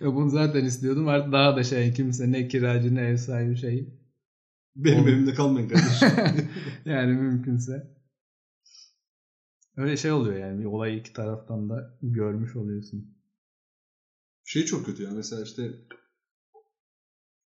Ve 0.00 0.06
bunu 0.14 0.30
zaten 0.30 0.64
istiyordum. 0.64 1.08
Artık 1.08 1.32
daha 1.32 1.56
da 1.56 1.64
şey 1.64 1.92
kimse 1.92 2.32
ne 2.32 2.48
kiracı 2.48 2.94
ne 2.94 3.00
ev 3.00 3.16
sahibi 3.16 3.56
şey. 3.56 3.94
benim 4.76 4.98
Oğlum. 4.98 5.08
evimde 5.08 5.34
kalmayın 5.34 5.68
kardeşim. 5.68 6.08
yani 6.84 7.12
mümkünse. 7.12 7.96
Öyle 9.76 9.96
şey 9.96 10.12
oluyor 10.12 10.36
yani. 10.36 10.60
Bir 10.60 10.64
olayı 10.64 10.98
iki 10.98 11.12
taraftan 11.12 11.70
da 11.70 11.98
görmüş 12.02 12.56
oluyorsun. 12.56 13.16
şey 14.44 14.64
çok 14.64 14.86
kötü 14.86 15.02
ya. 15.02 15.10
Mesela 15.10 15.42
işte 15.42 15.70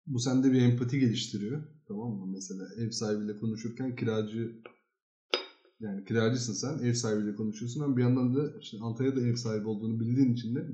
bu 0.06 0.18
sende 0.18 0.52
bir 0.52 0.62
empati 0.62 0.98
geliştiriyor. 0.98 1.62
Tamam 1.88 2.08
mı? 2.12 2.26
Mesela 2.26 2.64
ev 2.78 2.90
sahibiyle 2.90 3.36
konuşurken 3.36 3.96
kiracı 3.96 4.62
yani 5.80 6.04
kiracısın 6.04 6.52
sen. 6.52 6.78
Ev 6.88 6.92
sahibiyle 6.94 7.34
konuşuyorsun 7.34 7.80
ama 7.80 7.96
bir 7.96 8.02
yandan 8.02 8.36
da 8.36 8.58
işte 8.60 8.76
Antalya'da 8.82 9.20
ev 9.20 9.34
sahibi 9.34 9.68
olduğunu 9.68 10.00
bildiğin 10.00 10.34
için 10.34 10.54
de 10.54 10.66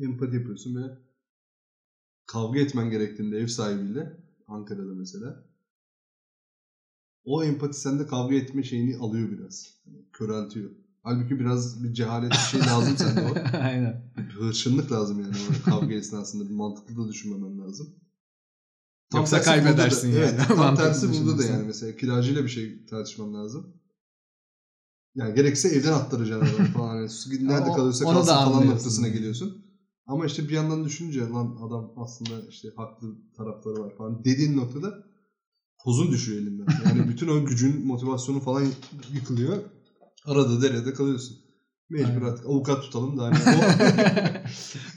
empati 0.00 0.36
yapıyorsun 0.36 0.76
ve 0.76 0.98
kavga 2.26 2.60
etmen 2.60 2.90
gerektiğinde 2.90 3.38
ev 3.38 3.46
sahibiyle 3.46 4.16
Ankara'da 4.48 4.94
mesela 4.94 5.44
o 7.24 7.44
empati 7.44 7.80
sende 7.80 8.06
kavga 8.06 8.34
etme 8.34 8.62
şeyini 8.62 8.96
alıyor 8.96 9.30
biraz. 9.30 9.74
Yani 9.86 10.04
köreltiyor. 10.12 10.70
Halbuki 11.02 11.40
biraz 11.40 11.84
bir 11.84 11.92
cehalet 11.92 12.30
bir 12.30 12.36
şey 12.36 12.60
lazım 12.60 12.96
sende 12.96 13.20
o. 13.22 13.56
Aynen. 13.56 14.12
Bir 14.16 14.34
hırçınlık 14.34 14.92
lazım 14.92 15.20
yani 15.20 15.34
o 15.50 15.70
kavga 15.70 15.94
esnasında. 15.94 16.44
Bir 16.44 16.54
mantıklı 16.54 17.04
da 17.04 17.08
düşünmemen 17.08 17.58
lazım. 17.58 17.94
Yoksa 19.14 19.36
tersi 19.36 19.50
burada 19.50 19.64
kaybedersin 19.64 20.12
da, 20.12 20.16
yani. 20.16 20.34
Evet, 20.38 20.48
tam 20.48 20.76
tersi 20.76 21.12
burada 21.12 21.38
da 21.38 21.44
yani. 21.44 21.66
Mesela 21.66 21.96
kiracıyla 21.96 22.44
bir 22.44 22.48
şey 22.48 22.86
tartışman 22.86 23.34
lazım. 23.34 23.76
Yani 25.14 25.34
gerekse 25.34 25.68
evden 25.68 25.92
attıracaksın 25.92 26.54
adamı 26.54 26.72
falan. 26.72 26.96
Yani 26.96 27.10
nerede 27.40 27.70
O- 27.70 27.74
kalıyorsa 27.74 28.04
kalsın 28.04 28.32
falan 28.32 28.66
noktasına 28.66 29.06
yani. 29.06 29.16
geliyorsun. 29.16 29.71
Ama 30.12 30.26
işte 30.26 30.48
bir 30.48 30.54
yandan 30.54 30.84
düşününce 30.84 31.20
lan 31.20 31.56
adam 31.66 31.92
aslında 31.96 32.48
işte 32.48 32.68
haklı 32.76 33.14
tarafları 33.36 33.80
var 33.80 33.94
falan 33.96 34.24
dediğin 34.24 34.56
noktada 34.56 34.94
pozun 35.84 36.10
düşüyor 36.12 36.42
elinden. 36.42 36.66
Yani 36.84 37.08
bütün 37.08 37.28
o 37.28 37.44
gücün, 37.44 37.86
motivasyonu 37.86 38.40
falan 38.40 38.66
yıkılıyor. 39.14 39.62
Arada 40.24 40.62
derede 40.62 40.92
kalıyorsun. 40.92 41.36
Mecbur 41.90 42.08
Aynen. 42.08 42.20
artık 42.20 42.46
avukat 42.46 42.82
tutalım 42.82 43.18
da 43.18 43.24
hani 43.24 43.34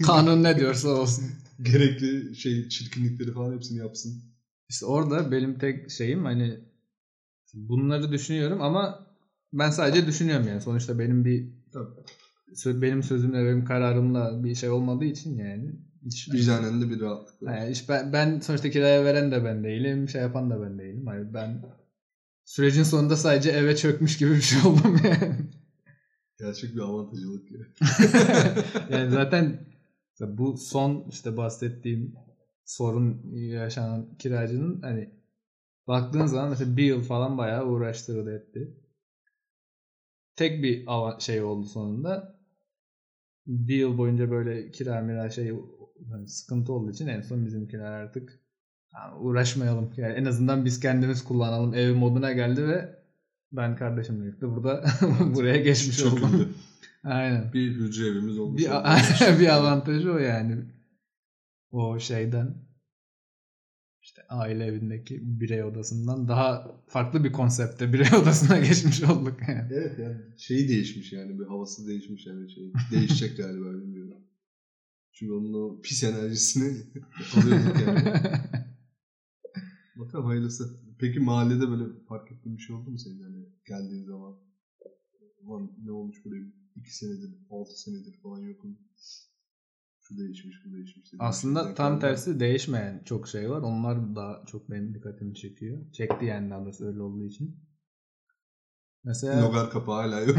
o 0.01 0.03
Kanun 0.05 0.43
ne 0.43 0.57
diyorsa 0.57 0.89
olsun. 0.89 1.24
gerekli 1.62 2.36
şey 2.36 2.69
çirkinlikleri 2.69 3.31
falan 3.34 3.53
hepsini 3.53 3.77
yapsın. 3.77 4.22
İşte 4.69 4.86
orada 4.86 5.31
benim 5.31 5.57
tek 5.57 5.91
şeyim 5.91 6.25
hani 6.25 6.60
bunları 7.53 8.12
düşünüyorum 8.12 8.62
ama 8.62 9.05
ben 9.53 9.69
sadece 9.69 10.07
düşünüyorum 10.07 10.48
yani. 10.48 10.62
Sonuçta 10.62 11.00
benim 11.00 11.25
bir 11.25 11.48
Tabii. 11.74 11.89
Benim 12.66 13.04
sözümle 13.04 13.46
benim 13.46 13.66
kararımla 13.66 14.44
bir 14.44 14.56
şey 14.56 14.70
olmadığı 14.70 15.06
için 15.06 15.38
yani. 15.38 15.75
Hiç, 16.06 16.34
Vicdanen 16.34 16.82
de 16.82 16.90
bir 16.90 17.02
rahatlık 17.02 17.44
var. 17.44 17.58
Yani 17.58 17.72
hiç 17.72 17.90
ben, 17.90 18.14
ben 18.14 18.40
sonuçta 18.40 18.70
kiraya 18.70 19.06
veren 19.06 19.32
de 19.32 19.44
ben 19.46 19.64
değilim, 19.64 20.10
şey 20.10 20.22
yapan 20.22 20.50
da 20.50 20.62
ben 20.62 20.80
değilim. 20.80 21.08
Hani 21.08 21.34
ben 21.34 21.66
sürecin 22.46 22.84
sonunda 22.84 23.16
sadece 23.16 23.50
eve 23.50 23.75
çökmüş 23.75 24.18
gibi 24.18 24.32
bir 24.32 24.42
şey 24.42 24.72
oldum 24.72 25.02
yani. 25.04 25.36
Gerçek 26.40 26.75
bir 26.75 26.80
avantajlılık 26.80 27.52
ya. 27.52 27.60
yani 28.90 29.12
zaten 29.12 29.68
bu 30.20 30.58
son 30.58 31.08
işte 31.10 31.38
bahsettiğim 31.38 32.16
sorun 32.66 33.36
yaşanan 33.36 34.18
kiracının 34.18 34.82
hani 34.82 35.10
baktığın 35.88 36.25
zaman 36.25 36.50
mesela 36.50 36.78
bir 36.78 36.84
yıl 36.84 37.04
falan 37.04 37.38
bayağı 37.38 37.66
uğraştırdı 37.66 38.36
etti. 38.36 38.78
Tek 40.36 40.64
bir 40.64 40.88
şey 41.20 41.44
oldu 41.44 41.66
sonunda. 41.66 42.35
Bir 43.48 43.75
yıl 43.75 43.98
boyunca 43.98 44.32
böyle 44.32 44.72
kira 44.72 45.02
mira 45.02 45.30
şey 45.30 45.52
hani 46.12 46.28
sıkıntı 46.28 46.74
olduğu 46.74 46.92
için 46.92 47.08
en 47.08 47.22
son 47.22 47.46
bizimkiler 47.46 47.92
artık 47.92 48.40
"Tamam, 48.92 49.25
uğraşmayalım. 49.25 49.92
Yani 49.98 50.14
en 50.14 50.25
azından 50.25 50.66
biz 50.66 50.80
kendimiz 50.80 51.24
kullanalım 51.24 51.74
ev 51.74 51.96
moduna 51.96 52.32
geldi 52.32 52.68
ve 52.68 52.96
ben 53.52 53.75
kardeşimle 53.75 54.25
birlikte 54.25 54.48
burada 54.56 54.86
buraya 55.36 55.58
geçmiş 55.58 55.98
Çok 55.98 56.14
oldum. 56.14 56.30
ünlü. 56.34 56.48
Aynen. 57.04 57.54
Bir 57.54 57.72
hücre 57.72 58.08
evimiz 58.08 58.38
olmuş. 58.40 58.62
Bir, 58.62 58.70
bir 59.40 59.48
avantajı 59.56 60.14
o 60.14 60.18
yani. 60.18 60.58
O 61.72 62.00
şeyden 62.00 62.56
işte 64.06 64.22
aile 64.30 64.66
evindeki 64.66 65.20
birey 65.40 65.64
odasından 65.64 66.28
daha 66.28 66.82
farklı 66.88 67.24
bir 67.24 67.32
konsepte 67.32 67.94
birey 67.94 68.08
odasına 68.22 68.60
geçmiş 68.60 69.04
olduk 69.04 69.40
yani. 69.48 69.70
Evet 69.74 70.00
yani 70.00 70.18
şeyi 70.38 70.70
değişmiş 70.70 71.14
yani 71.14 71.40
bir 71.40 71.46
havası 71.46 71.88
değişmiş 71.88 72.26
yani 72.26 72.52
şey. 72.52 72.74
Değişecek 72.92 73.38
galiba 73.38 73.74
bilmiyorum. 73.74 74.18
Çünkü 75.12 75.34
onun 75.34 75.54
o 75.54 75.82
pis 75.82 76.04
enerjisini 76.04 76.78
alıyorduk 77.36 77.82
yani. 77.88 78.14
Bakalım 79.96 80.26
hayırlısı. 80.26 80.80
Peki 81.00 81.20
mahallede 81.20 81.70
böyle 81.70 81.84
fark 82.08 82.32
ettiğin 82.32 82.58
bir 82.58 82.62
şey 82.62 82.76
oldu 82.76 82.90
mu 82.90 83.00
senin 83.00 83.24
hani 83.24 83.46
geldiğin 83.68 84.04
zaman? 84.04 84.36
Lan 85.50 85.72
ne 85.86 85.92
olmuş 85.92 86.26
buraya 86.26 86.44
iki 86.76 86.96
senedir, 86.96 87.32
altı 87.50 87.82
senedir 87.82 88.14
falan 88.24 88.40
yokum. 88.40 88.78
Şu 90.08 90.18
değişmiş, 90.18 90.56
bu 90.66 90.74
değişmiş. 90.74 91.06
dediğin 91.08 91.24
Aslında 91.24 91.74
tam 91.74 91.94
kaldı. 91.94 92.00
tersi 92.02 92.40
değişmeyen 92.40 93.02
çok 93.06 93.28
şey 93.28 93.50
var. 93.50 93.62
Onlar 93.62 94.16
da 94.16 94.44
çok 94.46 94.72
benim 94.72 94.94
dikkatimi 94.96 95.36
çekiyor. 95.36 95.78
Çekti 95.92 96.26
yani 96.26 96.50
daha 96.52 96.62
doğrusu 96.66 96.86
öyle 96.88 97.02
olduğu 97.02 97.26
için. 97.26 97.56
Mesela 99.04 99.42
Logar 99.48 99.70
kapağı 99.72 99.96
hala 100.02 100.20
yok. 100.22 100.38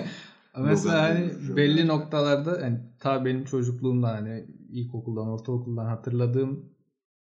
Mesela 0.58 1.02
hani 1.02 1.56
belli 1.56 1.86
noktalarda 1.86 2.60
yani 2.60 2.80
ta 3.00 3.24
benim 3.24 3.44
çocukluğumdan 3.44 4.14
hani 4.14 4.46
ilkokuldan, 4.70 5.28
ortaokuldan 5.28 5.86
hatırladığım 5.86 6.64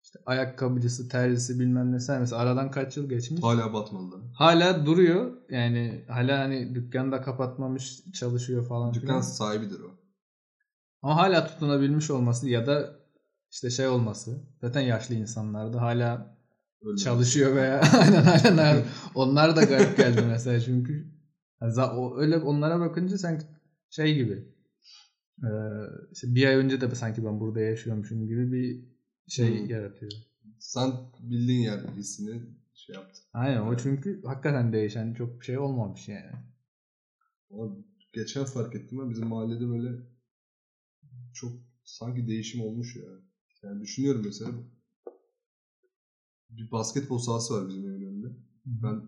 işte 0.02 0.18
ayakkabıcısı, 0.26 1.08
terzisi 1.08 1.60
bilmem 1.60 1.92
ne 1.92 2.00
sen 2.00 2.20
mesela 2.20 2.42
aradan 2.42 2.70
kaç 2.70 2.96
yıl 2.96 3.08
geçmiş. 3.08 3.42
hala 3.42 3.72
batmadı. 3.72 4.16
Hala 4.34 4.86
duruyor. 4.86 5.32
Yani 5.50 6.04
hala 6.08 6.38
hani 6.38 6.74
dükkanı 6.74 7.12
da 7.12 7.22
kapatmamış, 7.22 8.00
çalışıyor 8.12 8.66
falan 8.66 8.94
Dükkan 8.94 9.06
filan. 9.06 9.20
sahibidir 9.20 9.80
o. 9.80 10.01
Ama 11.02 11.16
hala 11.16 11.46
tutunabilmiş 11.46 12.10
olması 12.10 12.48
ya 12.48 12.66
da 12.66 12.96
işte 13.50 13.70
şey 13.70 13.88
olması. 13.88 14.40
Zaten 14.60 14.80
yaşlı 14.80 15.14
insanlarda 15.14 15.80
hala 15.80 16.36
Ölmedi. 16.82 17.00
çalışıyor 17.00 17.56
veya 17.56 17.80
aynen 18.00 18.56
aynen. 18.56 18.84
Onlar 19.14 19.56
da 19.56 19.62
garip 19.64 19.96
geldi 19.96 20.22
mesela 20.28 20.60
çünkü 20.60 21.12
yani 21.60 21.74
öyle 22.16 22.36
onlara 22.38 22.80
bakınca 22.80 23.18
sanki 23.18 23.46
şey 23.90 24.14
gibi 24.14 24.48
e, 25.42 25.48
işte 26.12 26.34
bir 26.34 26.46
ay 26.46 26.54
önce 26.54 26.80
de 26.80 26.94
sanki 26.94 27.24
ben 27.24 27.40
burada 27.40 27.60
yaşıyormuşum 27.60 28.26
gibi 28.26 28.52
bir 28.52 28.84
şey 29.28 29.60
Hmm. 29.60 29.68
yaratıyor. 29.70 30.12
Sen 30.58 30.92
bildiğin 31.20 31.60
yer 31.60 31.78
hissini 31.96 32.42
şey 32.74 32.94
yaptın. 32.96 33.22
Aynen 33.32 33.60
o 33.60 33.76
çünkü 33.76 34.22
hakikaten 34.24 34.72
değişen 34.72 35.14
çok 35.14 35.40
bir 35.40 35.44
şey 35.44 35.58
olmamış 35.58 36.08
yani. 36.08 36.32
Geçen 38.12 38.44
fark 38.44 38.74
ettim 38.74 38.98
ben 39.02 39.10
bizim 39.10 39.26
mahallede 39.26 39.68
böyle 39.68 39.88
çok 41.34 41.52
sanki 41.84 42.28
değişim 42.28 42.60
olmuş 42.60 42.96
ya. 42.96 43.08
Yani 43.62 43.82
düşünüyorum 43.82 44.22
mesela 44.24 44.52
bir 46.50 46.70
basketbol 46.70 47.18
sahası 47.18 47.54
var 47.54 47.68
bizim 47.68 47.90
evin 47.90 48.06
önünde. 48.06 48.28
Ben 48.64 49.02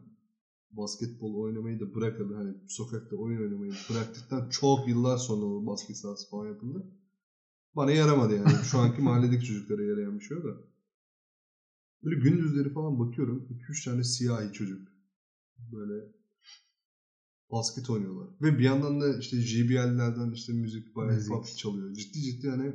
basketbol 0.70 1.34
oynamayı 1.34 1.80
da 1.80 1.94
bırakalı 1.94 2.34
hani 2.34 2.54
sokakta 2.68 3.16
oyun 3.16 3.42
oynamayı 3.42 3.72
bıraktıktan 3.90 4.48
çok 4.48 4.88
yıllar 4.88 5.16
sonra 5.16 5.44
o 5.46 5.66
basket 5.66 5.96
sahası 5.96 6.30
falan 6.30 6.46
yapıldı. 6.46 6.86
Bana 7.76 7.92
yaramadı 7.92 8.36
yani. 8.36 8.64
Şu 8.64 8.78
anki 8.78 9.02
mahalledeki 9.02 9.44
çocuklara 9.44 9.82
yarayan 9.82 10.18
bir 10.18 10.24
şey 10.24 10.36
o 10.36 10.44
da. 10.44 10.56
Böyle 12.02 12.20
gündüzleri 12.20 12.72
falan 12.72 12.98
bakıyorum. 12.98 13.48
2-3 13.68 13.84
tane 13.84 14.04
siyahi 14.04 14.52
çocuk. 14.52 14.88
Böyle 15.72 16.12
basket 17.54 17.90
oynuyorlar. 17.90 18.28
Ve 18.42 18.58
bir 18.58 18.64
yandan 18.64 19.00
da 19.00 19.18
işte 19.18 19.40
JBL'lerden 19.40 20.32
işte 20.32 20.52
müzik 20.52 20.96
bayağı 20.96 21.14
Müzik. 21.14 21.32
pop 21.32 21.46
çalıyor. 21.46 21.92
Ciddi 21.92 22.20
ciddi 22.20 22.50
hani 22.50 22.72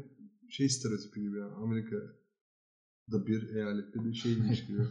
şey 0.50 0.70
stereotipi 0.70 1.22
gibi 1.22 1.38
yani. 1.38 1.54
Amerika'da 1.54 3.28
bir 3.28 3.56
eyalette 3.56 4.06
bir 4.06 4.14
şeymiş 4.14 4.66
gibi. 4.66 4.82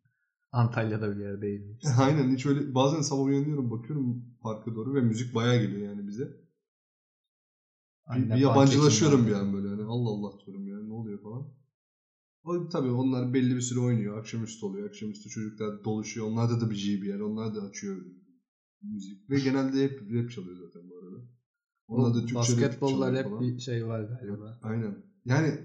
Antalya'da 0.52 1.16
bir 1.16 1.20
yer 1.20 1.42
değil. 1.42 1.78
Aynen 1.98 2.34
hiç 2.34 2.46
öyle 2.46 2.74
bazen 2.74 3.00
sabah 3.00 3.22
uyanıyorum 3.22 3.70
bakıyorum 3.70 4.24
parka 4.40 4.74
doğru 4.74 4.94
ve 4.94 5.00
müzik 5.00 5.34
bayağı 5.34 5.60
geliyor 5.60 5.88
yani 5.88 6.06
bize. 6.06 6.36
Anne 8.06 8.34
bir 8.34 8.40
yabancılaşıyorum 8.40 9.26
bir 9.26 9.32
an 9.32 9.52
böyle 9.52 9.68
hani 9.68 9.82
Allah 9.82 10.08
Allah 10.08 10.38
diyorum 10.46 10.68
ya 10.68 10.80
ne 10.80 10.92
oluyor 10.92 11.22
falan. 11.22 11.46
O 12.44 12.68
tabii 12.68 12.90
onlar 12.90 13.34
belli 13.34 13.56
bir 13.56 13.60
süre 13.60 13.80
oynuyor. 13.80 14.18
Akşamüstü 14.18 14.66
oluyor. 14.66 14.88
Akşamüstü 14.88 15.28
çocuklar 15.28 15.84
doluşuyor. 15.84 16.26
Onlarda 16.26 16.60
da 16.60 16.70
bir 16.70 16.76
JBL. 16.76 17.20
Onlar 17.20 17.54
da 17.54 17.62
açıyor 17.62 18.04
müzik. 18.82 19.30
Ve 19.30 19.40
genelde 19.40 19.84
hep 19.84 20.00
rap 20.12 20.30
çalıyor 20.30 20.56
zaten 20.66 20.90
bu 20.90 20.98
arada. 20.98 21.24
Onlar 21.88 22.14
da 22.14 22.20
Türkçe 22.20 22.34
rap 22.34 22.48
Basketbollar 22.48 23.06
çalıyor 23.06 23.24
hep 23.24 23.30
falan. 23.30 23.40
bir 23.40 23.60
şey 23.60 23.86
var 23.86 24.00
galiba. 24.00 24.58
Aynen. 24.62 25.04
Yani 25.24 25.60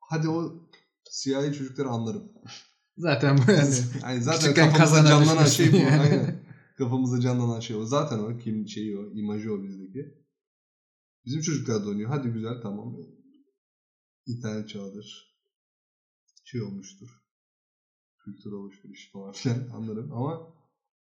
hadi 0.00 0.28
o 0.28 0.68
siyahi 1.04 1.52
çocukları 1.52 1.88
anlarım. 1.88 2.32
Zaten 2.96 3.38
bu 3.38 3.50
yani. 3.50 3.74
Yani 4.02 4.22
zaten 4.22 4.72
kazana 4.72 5.08
canlanan 5.08 5.44
şey 5.44 5.72
bu. 5.72 5.76
yani. 5.76 6.00
Aynen. 6.00 6.46
Kafamıza 6.78 7.20
canlanan 7.20 7.60
şey 7.60 7.76
o. 7.76 7.84
Zaten 7.84 8.18
o 8.18 8.38
kim 8.38 8.68
şeyi 8.68 8.98
o, 8.98 9.12
imajı 9.12 9.52
o 9.52 9.62
bizdeki. 9.62 10.14
Bizim 11.26 11.40
çocuklar 11.40 11.84
da 11.84 11.88
oynuyor. 11.88 12.10
Hadi 12.10 12.28
güzel 12.28 12.62
tamam. 12.62 12.96
İnternet 14.26 14.68
çağıdır. 14.68 15.36
Şey 16.44 16.62
olmuştur. 16.62 17.08
Kültür 18.24 18.52
olmuştur 18.52 18.90
iş 18.90 19.10
falan 19.12 19.32
filan 19.32 19.68
anlarım 19.68 20.12
ama 20.12 20.55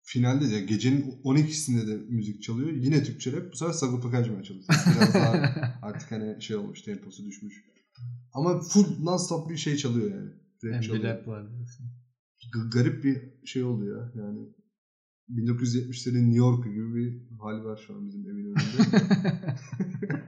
finalde 0.06 0.50
de 0.50 0.60
gecenin 0.60 1.20
12'sinde 1.24 1.86
de 1.86 1.96
müzik 2.08 2.42
çalıyor. 2.42 2.70
Yine 2.70 3.04
Türkçe 3.04 3.32
rap. 3.32 3.52
Bu 3.52 3.56
sefer 3.56 3.72
Sagopa 3.72 4.10
Kajmer 4.10 4.42
çalıyor. 4.42 4.64
Biraz 4.96 5.14
daha 5.14 5.32
artık 5.82 6.10
hani 6.12 6.42
şey 6.42 6.56
olmuş 6.56 6.82
temposu 6.82 7.26
düşmüş. 7.26 7.64
Ama 8.32 8.60
full 8.60 9.04
non-stop 9.04 9.50
bir 9.50 9.56
şey 9.56 9.76
çalıyor 9.76 10.10
yani. 10.10 10.30
Rap 10.64 10.74
Hem 10.74 10.80
çalıyor 10.80 11.04
rap 11.04 11.28
var 11.28 11.46
g- 12.52 12.68
garip 12.72 13.04
bir 13.04 13.46
şey 13.46 13.62
oldu 13.64 13.84
ya. 13.86 14.12
Yani 14.14 14.48
1970'lerin 15.30 16.22
New 16.24 16.36
York 16.38 16.64
gibi 16.64 16.94
bir 16.94 17.22
hal 17.40 17.64
var 17.64 17.80
şu 17.86 17.94
an 17.94 18.06
bizim 18.06 18.20
evin 18.30 18.44
önünde. 18.44 18.56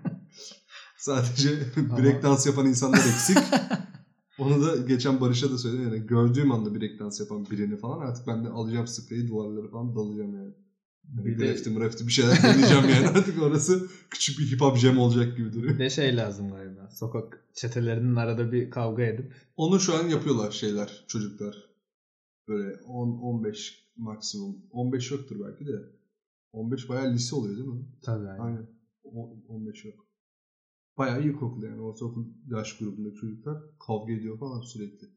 Sadece 0.99 1.50
Ama- 1.76 1.99
breakdance 1.99 2.50
yapan 2.50 2.66
insanlar 2.66 2.99
eksik. 2.99 3.38
Onu 4.38 4.62
da 4.62 4.76
geçen 4.76 5.21
Barış'a 5.21 5.50
da 5.50 5.58
söyledim. 5.58 5.84
Yani 5.84 6.06
gördüğüm 6.06 6.52
anda 6.52 6.75
breakdance 6.80 7.17
yapan 7.23 7.47
birini 7.50 7.76
falan 7.76 8.00
artık 8.00 8.26
ben 8.26 8.45
de 8.45 8.49
alacağım 8.49 8.86
spreyi 8.86 9.28
duvarlara 9.28 9.69
falan 9.69 9.95
dalacağım 9.97 10.34
yani. 10.34 10.54
Bir 11.04 11.39
de, 11.39 11.47
grafiti 11.47 11.71
mrafiti 11.71 12.06
bir 12.06 12.12
şeyler 12.12 12.43
deneyeceğim 12.43 12.89
yani. 12.89 13.08
Artık 13.19 13.43
orası 13.43 13.89
küçük 14.10 14.39
bir 14.39 14.52
hip 14.52 14.60
hop 14.60 14.76
jam 14.76 14.99
olacak 14.99 15.36
gibi 15.36 15.52
duruyor. 15.52 15.75
bir 15.75 15.78
de 15.78 15.91
şey 15.91 16.17
lazım 16.17 16.50
galiba. 16.50 16.91
Sokak 16.91 17.45
çetelerinin 17.54 18.17
arada 18.17 18.52
bir 18.52 18.71
kavga 18.71 19.02
edip 19.02 19.32
Onu 19.56 19.80
şu 19.80 19.95
an 19.95 20.08
yapıyorlar 20.08 20.50
şeyler 20.50 21.04
çocuklar. 21.08 21.56
Böyle 22.49 22.75
10-15 22.76 23.75
maksimum. 23.97 24.56
15 24.71 25.10
yoktur 25.10 25.36
belki 25.47 25.67
de. 25.67 25.76
15 26.52 26.89
bayağı 26.89 27.12
lise 27.12 27.36
oluyor 27.36 27.56
değil 27.56 27.69
mi? 27.69 27.84
tabii. 28.02 28.28
Aynen. 28.28 28.67
O- 29.04 29.36
15 29.49 29.84
yok. 29.84 30.07
Bayağı 30.99 31.23
iyi 31.23 31.32
kokulu 31.32 31.67
yani. 31.67 31.80
Ortaokul 31.80 32.25
yaş 32.49 32.78
grubundaki 32.78 33.17
çocuklar 33.17 33.63
kavga 33.87 34.13
ediyor 34.13 34.39
falan 34.39 34.61
sürekli. 34.61 35.08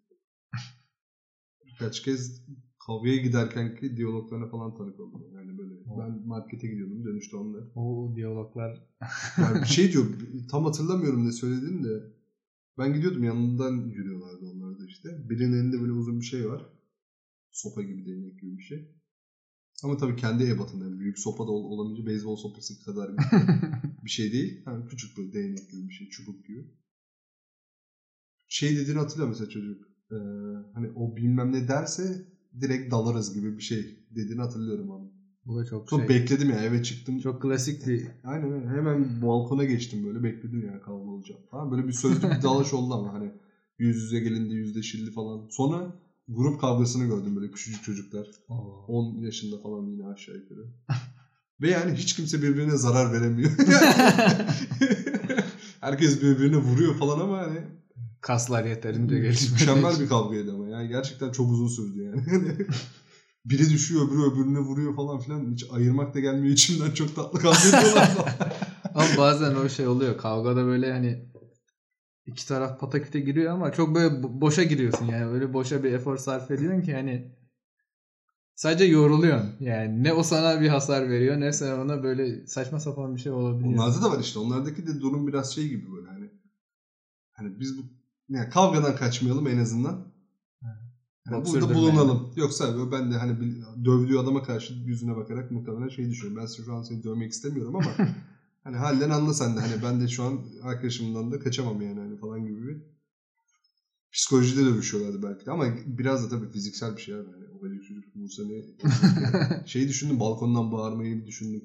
Birkaç 1.66 2.02
kez 2.02 2.46
kavgaya 2.86 3.18
giderkenki 3.18 3.98
diyaloglarına 3.98 4.50
falan 4.50 4.78
tanık 4.78 5.00
oldum. 5.00 5.24
Yani 5.36 5.58
böyle 5.58 5.74
ben 6.00 6.28
markete 6.28 6.68
gidiyordum 6.68 7.06
dönüşte 7.06 7.38
onlar. 7.38 7.64
O 7.76 8.14
diyaloglar 8.16 8.88
Yani 9.38 9.62
bir 9.62 9.68
şey 9.68 9.92
diyor 9.94 10.06
tam 10.52 10.66
hatırlamıyorum 10.66 11.26
ne 11.28 11.32
söylediğini 11.32 11.84
de 11.84 12.14
ben 12.78 12.94
gidiyordum 12.94 13.24
yanından 13.24 13.90
yürüyorlardı 13.90 14.46
onlar 14.46 14.80
da 14.80 14.86
işte. 14.86 15.30
Birinin 15.30 15.54
elinde 15.54 15.82
böyle 15.82 15.92
uzun 15.92 16.20
bir 16.20 16.26
şey 16.26 16.50
var. 16.50 16.66
Sopa 17.52 17.82
gibi 17.82 18.06
değnek 18.06 18.40
gibi 18.42 18.58
bir 18.58 18.64
şey. 18.64 19.01
Ama 19.84 19.98
tabii 19.98 20.16
kendi 20.16 20.44
ebatında 20.44 20.84
yani 20.86 21.00
büyük 21.00 21.20
sopa 21.20 21.48
da 21.48 21.52
ol- 21.52 21.72
olamayınca 21.72 22.06
beyzbol 22.06 22.36
sopası 22.36 22.80
kadar 22.80 23.18
bir, 23.18 23.24
bir 24.04 24.10
şey 24.10 24.32
değil. 24.32 24.62
Yani 24.66 24.86
küçük 24.86 25.18
böyle 25.18 25.34
değnek 25.34 25.70
gibi 25.70 25.90
bir 25.90 25.94
şey, 25.94 26.10
çubuk 26.10 26.46
gibi. 26.46 26.66
Şey 28.48 28.76
dediğini 28.76 28.98
hatırlıyor 28.98 29.30
mesela 29.30 29.50
çocuk. 29.50 29.84
Ee, 30.12 30.16
hani 30.74 30.90
o 30.96 31.16
bilmem 31.16 31.52
ne 31.52 31.68
derse 31.68 32.26
direkt 32.62 32.92
dalarız 32.92 33.34
gibi 33.34 33.58
bir 33.58 33.62
şey 33.62 33.96
dediğini 34.10 34.42
hatırlıyorum 34.42 34.92
ama. 34.92 35.06
bu 35.46 35.58
da 35.60 35.66
çok 35.66 35.90
Sonra 35.90 36.08
şey. 36.08 36.18
bekledim 36.18 36.50
ya 36.50 36.64
eve 36.64 36.84
çıktım. 36.84 37.20
Çok 37.20 37.42
klasik 37.42 37.88
bir 37.88 38.08
Aynen. 38.24 38.68
Hemen 38.68 39.22
balkona 39.22 39.64
geçtim 39.64 40.04
böyle 40.04 40.24
bekledim 40.24 40.64
yani 40.66 40.82
kavga 40.82 41.10
olacak 41.10 41.40
falan. 41.52 41.72
Böyle 41.72 41.88
bir 41.88 41.94
sözlü 41.94 42.32
bir 42.32 42.42
dalaş 42.42 42.74
oldu 42.74 42.94
ama 42.94 43.14
hani 43.14 43.32
yüz 43.78 44.02
yüze 44.02 44.20
gelindi 44.20 44.54
yüzleşildi 44.54 45.12
falan. 45.12 45.48
Sonra 45.50 45.94
grup 46.36 46.62
kavgasını 46.62 47.06
gördüm 47.06 47.36
böyle 47.36 47.52
küçücük 47.52 47.84
çocuklar. 47.84 48.28
Oo. 48.50 48.86
10 48.88 49.20
yaşında 49.20 49.62
falan 49.62 49.86
yine 49.86 50.08
aşağı 50.08 50.36
yukarı. 50.36 50.68
Ve 51.62 51.70
yani 51.70 51.94
hiç 51.94 52.16
kimse 52.16 52.42
birbirine 52.42 52.78
zarar 52.78 53.14
veremiyor. 53.14 53.52
Herkes 55.82 56.22
birbirine 56.22 56.58
vuruyor 56.58 56.96
falan 56.96 57.20
ama 57.20 57.38
hani 57.38 57.60
kaslar 58.22 58.66
yeterince 58.66 59.20
gelişmedi. 59.20 59.54
mükemmel 59.54 60.00
bir 60.00 60.08
kavgaydı 60.08 60.54
ama 60.54 60.68
yani 60.68 60.88
gerçekten 60.88 61.32
çok 61.32 61.52
uzun 61.52 61.68
sürdü 61.68 62.04
yani. 62.04 62.24
Biri 63.46 63.70
düşüyor 63.70 64.08
öbürü 64.08 64.22
öbürüne 64.22 64.60
vuruyor 64.60 64.96
falan 64.96 65.20
filan. 65.20 65.54
Hiç 65.54 65.66
ayırmak 65.72 66.14
da 66.14 66.20
gelmiyor 66.20 66.54
içimden 66.54 66.92
çok 66.92 67.16
tatlı 67.16 67.40
kavga 67.40 67.68
ediyorlar. 67.68 68.12
Ama 68.96 69.06
bazen 69.18 69.56
o 69.56 69.70
şey 69.70 69.88
oluyor. 69.88 70.18
Kavgada 70.18 70.66
böyle 70.66 70.92
hani 70.92 71.31
iki 72.26 72.48
taraf 72.48 72.80
pataküte 72.80 73.20
giriyor 73.20 73.54
ama 73.54 73.72
çok 73.72 73.96
böyle 73.96 74.16
bo- 74.16 74.42
boşa 74.42 74.64
giriyorsun 74.64 75.06
yani. 75.06 75.32
Böyle 75.32 75.54
boşa 75.54 75.84
bir 75.84 75.94
efor 75.94 76.18
sarf 76.18 76.52
ediyorsun 76.52 76.82
ki 76.82 76.94
hani 76.94 77.32
sadece 78.56 78.84
yoruluyorsun. 78.84 79.56
Yani 79.60 80.04
ne 80.04 80.14
o 80.14 80.24
sana 80.24 80.62
bir 80.62 80.70
hasar 80.70 81.10
veriyor 81.10 81.40
ne 81.40 81.54
sen 81.54 81.78
ona 81.78 82.04
böyle 82.04 82.48
saçma 82.48 82.80
sapan 82.80 83.16
bir 83.16 83.20
şey 83.20 83.32
olabiliyor. 83.32 83.74
Onlarda 83.74 84.02
da 84.02 84.12
var 84.12 84.20
işte. 84.20 84.40
Onlardaki 84.40 84.88
de 84.88 85.02
durum 85.02 85.28
biraz 85.28 85.54
şey 85.54 85.68
gibi 85.68 85.92
böyle 85.92 86.08
hani. 86.08 86.32
Hani 87.32 87.60
biz 87.60 87.78
bu 87.78 87.82
yani 88.30 88.50
kavgadan 88.50 88.96
kaçmayalım 88.96 89.48
en 89.48 89.58
azından. 89.58 90.12
Yani 91.26 91.46
burada 91.46 91.74
bulunalım. 91.74 92.34
Yoksa 92.36 92.76
böyle 92.78 92.92
ben 92.92 93.12
de 93.12 93.16
hani 93.18 93.62
dövdüğü 93.86 94.18
adama 94.18 94.44
karşı 94.44 94.74
yüzüne 94.74 95.16
bakarak 95.16 95.52
muhtemelen 95.52 95.90
şey 95.90 96.10
düşünüyorum. 96.10 96.42
Ben 96.42 96.64
şu 96.64 96.76
an 96.76 96.82
seni 96.82 97.04
dövmek 97.04 97.32
istemiyorum 97.32 97.76
ama 97.76 97.92
hani 98.64 98.78
halden 98.78 99.10
anla 99.10 99.34
sen 99.34 99.56
de. 99.56 99.60
Hani 99.60 99.84
ben 99.84 100.02
de 100.02 100.08
şu 100.08 100.24
an 100.24 100.46
arkadaşımdan 100.64 101.32
da 101.32 101.40
kaçamam 101.40 101.82
yani 101.82 102.00
hani 102.00 102.18
falan 102.18 102.46
gibi 102.46 102.68
bir 102.68 102.82
psikolojide 104.12 104.66
dövüşüyorlardı 104.66 105.24
belki 105.24 105.46
de 105.46 105.52
ama 105.52 105.66
biraz 105.86 106.24
da 106.26 106.30
tabii 106.30 106.52
fiziksel 106.52 106.96
bir 106.96 107.02
şey 107.02 107.16
abi. 107.16 107.30
Yani 107.32 107.46
o 107.58 107.62
kadar 107.62 107.74
çocuk 107.88 108.16
vursa 108.16 108.44
ne 108.46 108.64
şeyi 109.66 109.88
düşündüm 109.88 110.20
balkondan 110.20 110.72
bağırmayı 110.72 111.26
düşündüm 111.26 111.64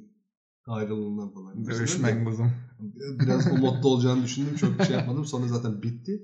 ayrılığından 0.67 1.33
falan. 1.33 1.67
Dövüşmek 1.67 2.27
buzum. 2.27 2.53
Biraz 2.99 3.47
o 3.47 3.57
modda 3.57 3.89
olacağını 3.89 4.23
düşündüm. 4.23 4.57
Çok 4.57 4.79
bir 4.79 4.85
şey 4.85 4.97
yapmadım. 4.97 5.25
Sonra 5.25 5.49
zaten 5.49 5.83
bitti. 5.83 6.23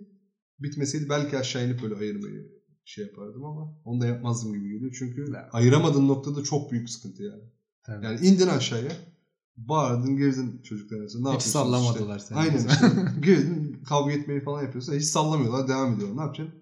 Bitmeseydi 0.58 1.08
belki 1.08 1.38
aşağı 1.38 1.66
inip 1.66 1.82
böyle 1.82 1.94
ayırmayı 1.94 2.62
şey 2.84 3.04
yapardım 3.04 3.44
ama 3.44 3.74
onu 3.84 4.00
da 4.00 4.06
yapmazdım 4.06 4.52
gibi 4.52 4.68
geliyor. 4.68 4.94
Çünkü 4.98 5.32
ayıramadığın 5.52 6.08
noktada 6.08 6.42
çok 6.42 6.70
büyük 6.72 6.90
sıkıntı 6.90 7.22
yani. 7.22 7.42
Tabii. 7.82 8.04
Yani 8.04 8.26
indin 8.26 8.46
aşağıya. 8.46 9.11
Bağırdın 9.56 10.16
girdin 10.16 10.62
çocuklar 10.62 10.98
arasında. 11.00 11.30
Ne 11.30 11.36
Hiç 11.36 11.42
sallamadılar 11.42 12.16
işte? 12.16 12.28
seni. 12.28 12.38
Aynen 12.38 12.68
işte. 12.68 12.86
girdin 13.22 13.82
kavga 13.88 14.12
etmeyi 14.12 14.40
falan 14.40 14.62
yapıyorsun. 14.62 14.94
Hiç 14.94 15.04
sallamıyorlar. 15.04 15.68
Devam 15.68 15.94
ediyorlar. 15.94 16.16
Ne 16.16 16.20
yapacaksın? 16.20 16.54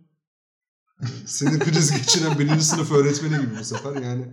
Sinir 1.26 1.59
krizi 1.61 1.96
geçiren 1.96 2.38
birinci 2.38 2.64
sınıf 2.64 2.92
öğretmeni 2.92 3.42
gibi 3.42 3.59
bu 3.61 3.64
sefer. 3.64 4.03
Yani 4.03 4.24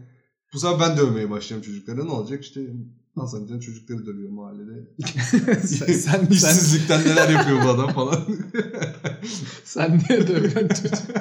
bu 0.53 0.59
sefer 0.59 0.79
ben 0.79 0.97
dövmeye 0.97 1.29
başlayacağım 1.29 1.61
çocuklara. 1.61 2.03
Ne 2.03 2.11
olacak? 2.11 2.43
İşte 2.43 2.61
Hasan 3.15 3.47
Can 3.47 3.59
çocukları 3.59 4.05
dövüyor 4.05 4.29
mahallede. 4.29 4.87
sen, 5.37 5.63
sen, 5.63 5.93
sen, 5.95 6.27
İşsizlikten 6.29 7.01
neler 7.01 7.29
yapıyor 7.29 7.63
bu 7.63 7.69
adam 7.69 7.93
falan. 7.93 8.25
Sen 9.63 10.01
niye 10.09 10.27
dövüyorsun 10.27 10.67
çocuğu? 10.67 11.13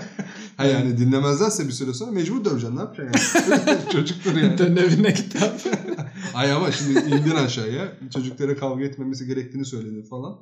Ha 0.57 0.65
yani 0.65 0.99
dinlemezlerse 0.99 1.67
bir 1.67 1.73
süre 1.73 1.95
sonra 1.95 2.11
mecbur 2.11 2.45
döveceksin. 2.45 2.77
Ne 2.77 2.81
yapacaksın 2.81 3.51
yani? 3.51 3.81
Çocuktur 3.93 4.37
yani. 4.37 4.59
Dön 4.59 4.77
evine 4.77 5.11
git. 5.11 5.37
Ay 6.35 6.53
ama 6.53 6.73
şimdi 6.73 6.99
indin 6.99 7.31
aşağıya. 7.31 7.93
Çocuklara 8.15 8.57
kavga 8.57 8.85
etmemesi 8.85 9.27
gerektiğini 9.27 9.65
söyledin 9.65 10.03
falan. 10.03 10.39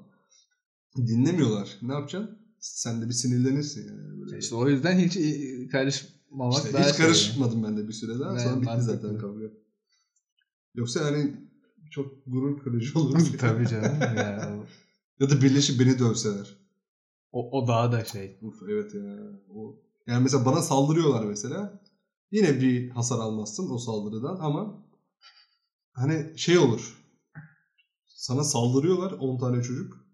Dinlemiyorlar. 0.97 1.69
Ne 1.83 1.93
yapacaksın? 1.93 2.39
Sen 2.61 3.03
de 3.03 3.09
bir 3.09 3.13
sinirlenirsin 3.13 3.89
yani. 3.89 4.21
Böyle. 4.21 4.39
İşte 4.39 4.55
o 4.55 4.69
yüzden 4.69 4.99
hiç 4.99 5.19
karışmamak 5.73 6.57
İşte 6.57 6.73
daha 6.73 6.89
hiç 6.89 6.97
şey. 6.97 7.07
karışmadım 7.07 7.63
ben 7.63 7.77
de 7.77 7.89
bir 7.89 7.93
süreden. 7.93 8.31
Evet, 8.33 8.41
Sonra 8.43 8.63
bitti 8.63 8.83
zaten 8.83 9.19
kavga. 9.19 9.45
Yoksa 10.75 11.05
hani 11.05 11.37
çok 11.91 12.13
gurur 12.27 12.61
kırıcı 12.63 12.99
olur. 12.99 13.19
Tabii 13.39 13.69
canım. 13.69 14.01
Ya, 14.01 14.57
Ya 15.21 15.31
da 15.31 15.43
birleşip 15.43 15.81
beni 15.81 15.99
dövseler. 15.99 16.57
o, 17.33 17.61
o 17.61 17.69
daha 17.69 17.93
da 17.93 18.05
şey. 18.05 18.39
Uf 18.43 18.55
evet 18.69 18.95
ya. 18.95 19.17
O... 19.55 19.81
Yani 20.07 20.23
mesela 20.23 20.45
bana 20.45 20.63
saldırıyorlar 20.63 21.25
mesela. 21.25 21.81
Yine 22.31 22.61
bir 22.61 22.91
hasar 22.91 23.19
almazsın 23.19 23.71
o 23.71 23.79
saldırıdan 23.79 24.39
ama 24.41 24.85
hani 25.93 26.39
şey 26.39 26.59
olur. 26.59 27.05
Sana 28.07 28.45
saldırıyorlar 28.45 29.13
10 29.13 29.39
tane 29.39 29.63
çocuk. 29.63 30.07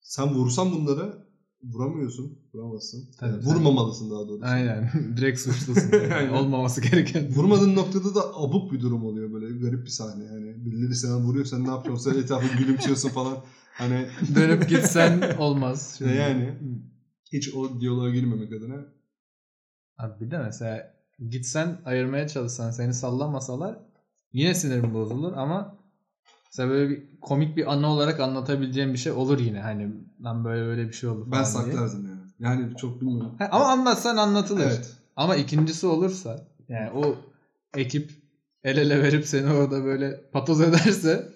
Sen 0.00 0.34
vursan 0.34 0.72
bunlara 0.72 1.26
vuramıyorsun. 1.62 2.38
Vuramazsın. 2.54 3.08
Tabii, 3.18 3.30
Yani 3.30 3.44
tabii. 3.44 3.54
vurmamalısın 3.54 4.10
daha 4.10 4.28
doğrusu. 4.28 4.44
Aynen. 4.46 4.90
Direkt 5.16 5.40
suçlusun. 5.40 5.92
yani. 6.10 6.30
Olmaması 6.30 6.80
gereken. 6.80 7.34
Vurmadığın 7.34 7.74
noktada 7.74 8.14
da 8.14 8.20
abuk 8.34 8.72
bir 8.72 8.80
durum 8.80 9.04
oluyor 9.04 9.32
böyle 9.32 9.58
garip 9.58 9.84
bir 9.84 9.90
sahne 9.90 10.24
yani. 10.24 10.64
Birileri 10.66 10.94
sana 10.94 11.20
vuruyor 11.20 11.44
sen 11.44 11.64
ne 11.64 11.70
yapıyorsun 11.70 12.12
sen 12.12 12.20
etrafa 12.20 12.46
gülümsüyorsun 12.58 13.08
falan. 13.08 13.36
Hani 13.72 14.06
Dönüp 14.34 14.68
gitsen 14.68 15.36
olmaz. 15.38 15.94
Şimdi. 15.98 16.14
Yani. 16.14 16.58
Hiç 17.36 17.54
o 17.54 17.80
diyaloğa 17.80 18.10
girmemek 18.10 18.52
adına. 18.52 18.76
Abi 19.98 20.24
bir 20.24 20.30
de 20.30 20.38
mesela 20.38 20.94
gitsen 21.28 21.78
ayırmaya 21.84 22.28
çalışsan 22.28 22.70
seni 22.70 22.94
sallamasalar 22.94 23.78
yine 24.32 24.54
sinirim 24.54 24.94
bozulur 24.94 25.32
ama 25.32 25.78
mesela 26.46 26.68
böyle 26.68 26.90
bir 26.90 27.20
komik 27.20 27.56
bir 27.56 27.72
anı 27.72 27.86
olarak 27.86 28.20
anlatabileceğim 28.20 28.92
bir 28.92 28.98
şey 28.98 29.12
olur 29.12 29.38
yine. 29.40 29.60
Hani 29.60 29.90
lan 30.24 30.44
böyle 30.44 30.62
böyle 30.66 30.88
bir 30.88 30.92
şey 30.92 31.08
oldu 31.08 31.30
falan 31.30 31.32
Ben 31.32 31.64
diye. 31.64 31.74
saklardım 31.74 32.06
yani. 32.06 32.20
Yani 32.38 32.76
çok 32.76 33.00
bilmiyorum. 33.00 33.34
Ha, 33.38 33.48
ama 33.52 33.64
anlatsan 33.66 34.16
anlatılır. 34.16 34.62
Evet. 34.66 34.96
Ama 35.16 35.36
ikincisi 35.36 35.86
olursa 35.86 36.46
yani 36.68 36.90
o 36.90 37.16
ekip 37.76 38.10
el 38.64 38.76
ele 38.76 39.02
verip 39.02 39.26
seni 39.26 39.52
orada 39.52 39.84
böyle 39.84 40.20
patoz 40.32 40.60
ederse 40.60 41.28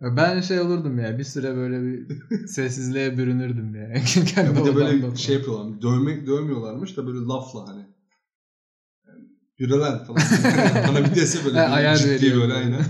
ben 0.00 0.40
şey 0.40 0.60
olurdum 0.60 0.98
ya 0.98 1.18
bir 1.18 1.24
süre 1.24 1.56
böyle 1.56 1.82
bir 1.82 2.06
sessizliğe 2.46 3.18
bürünürdüm 3.18 3.74
ya. 3.74 3.88
Ya 4.36 4.54
bir 4.56 4.64
de 4.64 4.76
böyle 4.76 4.98
odamda 4.98 5.16
şey 5.16 5.34
yapıyorlar. 5.34 5.82
Dövmek 5.82 6.26
dövmüyorlarmış 6.26 6.96
da 6.96 7.06
böyle 7.06 7.18
lafla 7.18 7.68
hani. 7.68 7.86
Yani, 9.60 9.70
lan 9.70 10.04
falan. 10.04 10.22
Bana 10.88 11.10
bir 11.10 11.14
dese 11.14 11.44
böyle. 11.44 11.58
Ha, 11.58 11.96
ciddi 11.96 12.36
böyle 12.36 12.52
aynen. 12.52 12.84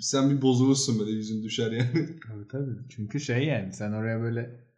Sen 0.00 0.30
bir 0.30 0.42
bozulursun 0.42 0.98
böyle 0.98 1.10
yüzün 1.10 1.42
düşer 1.42 1.72
yani. 1.72 2.18
Tabii 2.28 2.48
tabii. 2.48 2.78
Çünkü 2.88 3.20
şey 3.20 3.44
yani 3.44 3.72
sen 3.72 3.92
oraya 3.92 4.20
böyle 4.20 4.68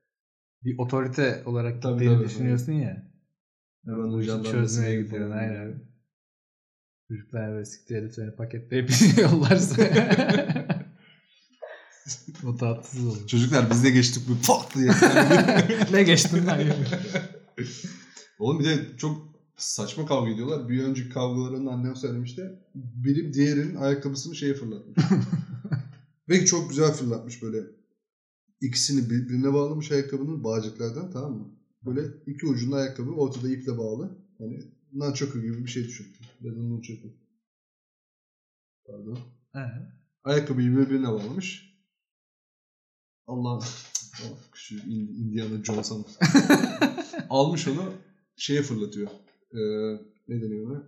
bir 0.64 0.78
otorite 0.78 1.42
olarak 1.46 1.82
Tabii, 1.82 1.92
gittiğini 1.92 2.16
tabii, 2.16 2.24
düşünüyorsun 2.24 2.72
ya. 2.72 3.10
Hemen 3.84 4.20
jandarmasına 4.20 4.52
çözmeye 4.52 5.02
gidiyorsun 5.02 5.30
aynen. 5.30 5.74
Çocuklar 7.08 7.52
böyle 7.52 7.64
siktir 7.64 7.96
edip 7.96 8.12
seni 8.12 8.30
paketleyip 8.30 8.90
yollarsa. 9.22 9.82
O 12.44 12.56
tatsız 12.56 13.06
olur. 13.06 13.26
Çocuklar 13.26 13.70
biz 13.70 13.84
de 13.84 13.90
geçtik 13.90 14.22
bu 14.28 14.46
pat 14.46 14.74
diye. 14.74 14.90
ne 15.92 16.02
geçtin 16.02 16.46
lan? 16.46 16.60
Oğlum 18.38 18.58
bir 18.60 18.64
de 18.64 18.96
çok 18.96 19.30
saçma 19.56 20.06
kavga 20.06 20.30
ediyorlar. 20.30 20.68
Bir 20.68 20.84
önceki 20.84 21.08
kavgalarında 21.08 21.70
annem 21.70 21.96
söylemişti. 21.96 22.42
Biri 22.74 23.34
diğerinin 23.34 23.74
ayakkabısını 23.74 24.36
şeye 24.36 24.54
fırlatmış. 24.54 25.04
Ve 26.28 26.46
çok 26.46 26.70
güzel 26.70 26.92
fırlatmış 26.92 27.42
böyle. 27.42 27.66
İkisini 28.60 29.10
birbirine 29.10 29.52
bağlamış 29.52 29.92
ayakkabının 29.92 30.44
bağcıklardan 30.44 31.10
tamam 31.10 31.32
mı? 31.32 31.54
Böyle 31.82 32.00
iki 32.26 32.46
ucunda 32.46 32.76
ayakkabı 32.76 33.10
ortada 33.10 33.50
iple 33.50 33.78
bağlı. 33.78 34.18
Hani 34.38 34.62
nunchaku 34.92 35.40
gibi 35.40 35.64
bir 35.64 35.70
şey 35.70 35.84
düşün. 35.84 36.06
Ya 36.40 36.52
da 36.52 36.58
nunchaku. 36.58 37.08
Pardon. 38.86 39.18
Ayakkabıyı 40.24 40.76
birbirine 40.76 41.08
bağlamış. 41.08 41.69
Allah 43.30 43.58
oh, 44.24 44.36
şu 44.54 44.74
In- 44.74 45.14
Indiana 45.14 45.64
Jones'a 45.64 45.94
almış 47.30 47.68
onu 47.68 47.82
şeye 48.36 48.62
fırlatıyor. 48.62 49.08
Ee, 49.52 49.58
ne 50.28 50.42
deniyor 50.42 50.70
ona? 50.70 50.82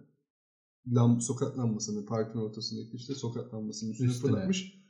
Lam, 0.93 1.21
sokak 1.21 1.59
lambasını 1.59 2.07
parkın 2.07 2.39
ortasındaki 2.39 2.97
işte 2.97 3.15
sokak 3.15 3.55
lambasının 3.55 3.91
üstüne, 3.91 4.11
Üstüne. 4.11 4.31
fırlatmış. 4.31 4.83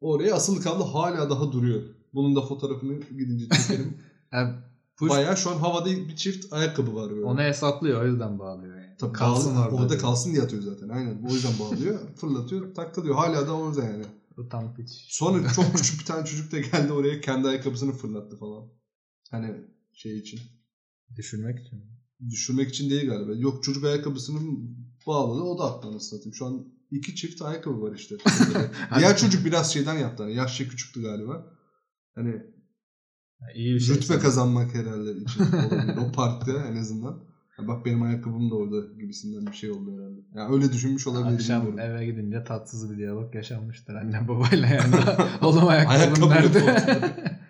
Oraya 0.00 0.34
asılı 0.34 0.60
kablo 0.60 0.84
hala 0.84 1.30
daha 1.30 1.52
duruyor. 1.52 1.82
Bunun 2.14 2.36
da 2.36 2.40
fotoğrafını 2.42 3.00
gidince 3.18 3.48
çekelim. 3.48 3.98
Ha, 4.30 4.54
push 4.96 5.10
Bayağı 5.10 5.36
şu 5.36 5.50
an 5.50 5.58
havada 5.58 5.86
bir 5.90 6.16
çift 6.16 6.52
ayakkabı 6.52 6.94
var 6.94 7.10
böyle. 7.10 7.24
onu 7.24 7.40
hesaplıyor 7.40 8.02
o 8.02 8.06
yüzden 8.06 8.38
bağlıyor 8.38 8.76
yani. 8.76 8.96
Tabii 8.98 9.12
kalsın 9.12 9.54
bağlı- 9.56 9.64
orada. 9.64 9.74
orada 9.76 9.88
diyor. 9.88 10.00
kalsın 10.00 10.32
diye 10.32 10.42
atıyor 10.42 10.62
zaten. 10.62 10.88
Aynen. 10.88 11.22
O 11.30 11.32
yüzden 11.34 11.52
bağlıyor. 11.60 12.00
fırlatıyor. 12.16 12.74
Takılıyor. 12.74 13.14
Hala 13.14 13.46
da 13.46 13.52
orada 13.52 13.84
yani. 13.84 14.04
Utan 14.36 14.74
piç. 14.74 14.90
Sonra 15.08 15.52
çok 15.52 15.72
küçük 15.76 16.00
bir 16.00 16.04
tane 16.04 16.26
çocuk 16.26 16.52
da 16.52 16.58
geldi 16.58 16.92
oraya 16.92 17.20
kendi 17.20 17.48
ayakkabısını 17.48 17.92
fırlattı 17.92 18.36
falan. 18.36 18.68
Hani 19.30 19.56
şey 19.92 20.18
için. 20.18 20.40
Düşürmek 21.16 21.66
için. 21.66 21.82
Düşürmek 22.30 22.68
için 22.68 22.90
değil 22.90 23.06
galiba. 23.08 23.32
Yok 23.34 23.62
çocuk 23.64 23.84
ayakkabısını 23.84 24.40
bağladı 25.06 25.40
o 25.42 25.58
da 25.58 25.64
anasını 25.88 26.00
satayım. 26.00 26.34
Şu 26.34 26.46
an 26.46 26.66
iki 26.90 27.14
çift 27.14 27.42
ayakkabı 27.42 27.80
var 27.82 27.94
işte. 27.96 28.16
Diğer 28.98 29.16
çocuk 29.16 29.44
biraz 29.44 29.72
şeyden 29.72 29.98
yaptı. 29.98 30.22
Hani 30.22 30.34
yaşça 30.34 30.68
küçüktü 30.68 31.02
galiba. 31.02 31.52
Hani 32.14 32.42
Ha, 33.40 33.46
iyi 33.54 33.74
bir 33.74 33.80
şey. 33.80 33.96
rütbe 33.96 34.18
kazanmak 34.18 34.74
herhalde 34.74 35.12
için 35.12 35.40
olabilir. 35.40 35.96
o 35.96 36.12
parkta 36.12 36.66
en 36.66 36.76
azından. 36.76 37.24
Ya 37.58 37.68
bak 37.68 37.86
benim 37.86 38.02
ayakkabım 38.02 38.50
da 38.50 38.54
orada 38.54 38.92
gibisinden 39.00 39.46
bir 39.46 39.56
şey 39.56 39.70
oldu 39.70 39.98
herhalde. 39.98 40.20
Yani 40.34 40.54
öyle 40.54 40.72
düşünmüş 40.72 41.06
olabilir. 41.06 41.34
Akşam 41.34 41.66
bilmiyorum. 41.66 41.90
eve 41.96 42.06
gidince 42.06 42.44
tatsız 42.44 42.92
bir 42.92 42.96
diyalog 42.98 43.34
yaşanmıştır 43.34 43.94
anne 43.94 44.28
babayla 44.28 44.66
yani. 44.66 44.94
Oğlum 45.42 45.68
ayakkabın 45.68 45.98
Ayakkabı 45.98 46.30
nerede? 46.30 46.60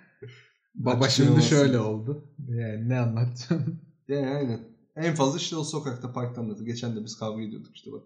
Baba 0.75 1.09
şimdi 1.09 1.31
Açıklayamazsın. 1.31 1.49
şöyle 1.57 1.79
oldu. 1.79 2.25
Yani 2.49 2.89
ne 2.89 2.99
anlatacağım? 2.99 3.81
Yani 4.09 4.27
aynen. 4.27 4.61
En 4.97 5.15
fazla 5.15 5.39
işte 5.39 5.57
o 5.57 5.65
sokakta 5.65 6.13
parkta 6.13 6.41
anlatır. 6.41 6.65
Geçen 6.65 6.97
de 6.97 7.05
biz 7.05 7.19
kavga 7.19 7.43
ediyorduk 7.43 7.77
işte 7.77 7.91
bak. 7.93 8.03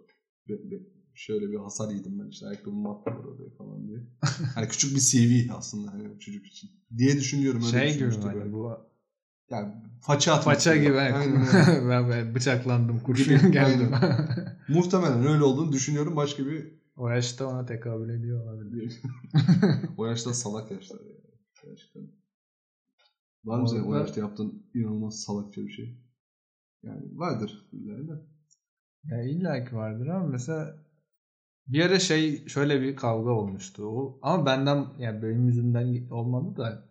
Şöyle 1.15 1.51
bir 1.51 1.57
hasar 1.57 1.93
yedim 1.95 2.19
ben 2.21 2.29
işte 2.29 2.47
ayakkabımı 2.47 2.91
attım 2.91 3.15
oraya 3.15 3.51
falan 3.59 3.89
diye. 3.89 3.99
Hani 4.55 4.69
küçük 4.69 4.95
bir 4.95 5.01
CV 5.01 5.53
aslında 5.53 5.93
hani 5.93 6.19
çocuk 6.21 6.47
için. 6.47 6.71
Diye 6.99 7.17
düşünüyorum 7.17 7.63
öyle 7.67 7.89
şey 7.89 7.99
gibi 7.99 8.11
hani 8.23 8.53
bu 8.53 8.90
Yani 9.51 9.73
faça 10.01 10.33
atmış. 10.33 10.45
faça 10.45 10.77
gibi. 10.77 10.99
Aynen 10.99 11.47
ben, 11.91 12.11
ben 12.11 12.35
bıçaklandım 12.35 13.01
kurşun 13.01 13.53
geldim. 13.53 13.91
Muhtemelen 14.69 15.27
öyle 15.27 15.45
olduğunu 15.45 15.73
düşünüyorum. 15.73 16.17
Başka 16.17 16.47
bir 16.47 16.81
o 16.97 17.09
yaşta 17.09 17.47
ona 17.47 17.67
tekabül 17.67 18.09
ediyor 18.09 18.45
olabilir. 18.45 19.03
o 19.97 20.07
yaşta 20.07 20.35
salak 20.35 20.71
yaşlar 20.71 21.01
ya. 21.01 21.17
Gerçekten. 21.63 22.03
Var 23.45 23.61
mı 23.61 23.69
senin 23.69 23.85
o 23.85 23.97
yaşta 23.97 24.21
yaptığın 24.21 24.63
inanılmaz 24.75 25.21
salakça 25.21 25.61
bir 25.61 25.71
şey? 25.71 25.99
Yani 26.83 27.03
vardır. 27.13 27.69
illa. 27.73 28.21
Ya 29.05 29.23
illa 29.23 29.65
ki 29.65 29.77
vardır 29.77 30.07
ama 30.07 30.27
mesela 30.27 30.77
bir 31.67 31.85
ara 31.85 31.99
şey 31.99 32.49
şöyle 32.49 32.81
bir 32.83 32.97
kavga 32.97 33.31
olmuştu. 33.31 33.85
O, 33.85 34.19
ama 34.23 34.47
benden 34.47 34.87
yani 34.99 35.23
benim 35.23 35.47
yüzümden 35.47 36.09
olmadı 36.11 36.57
da 36.57 36.90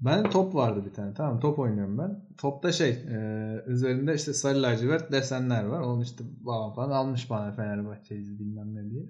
ben 0.00 0.30
top 0.30 0.54
vardı 0.54 0.84
bir 0.86 0.92
tane 0.94 1.14
tamam 1.14 1.40
top 1.40 1.58
oynuyorum 1.58 1.98
ben. 1.98 2.24
Topta 2.38 2.72
şey 2.72 2.90
e, 2.90 3.64
üzerinde 3.66 4.14
işte 4.14 4.32
sarı 4.34 4.62
lacivert 4.62 5.12
desenler 5.12 5.64
var. 5.64 5.80
Onu 5.80 6.02
işte 6.02 6.24
babam 6.40 6.74
falan 6.74 6.90
almış 6.90 7.30
bana 7.30 7.52
Fenerbahçe'yiz 7.52 8.38
bilmem 8.38 8.74
ne 8.74 8.90
diye. 8.90 9.04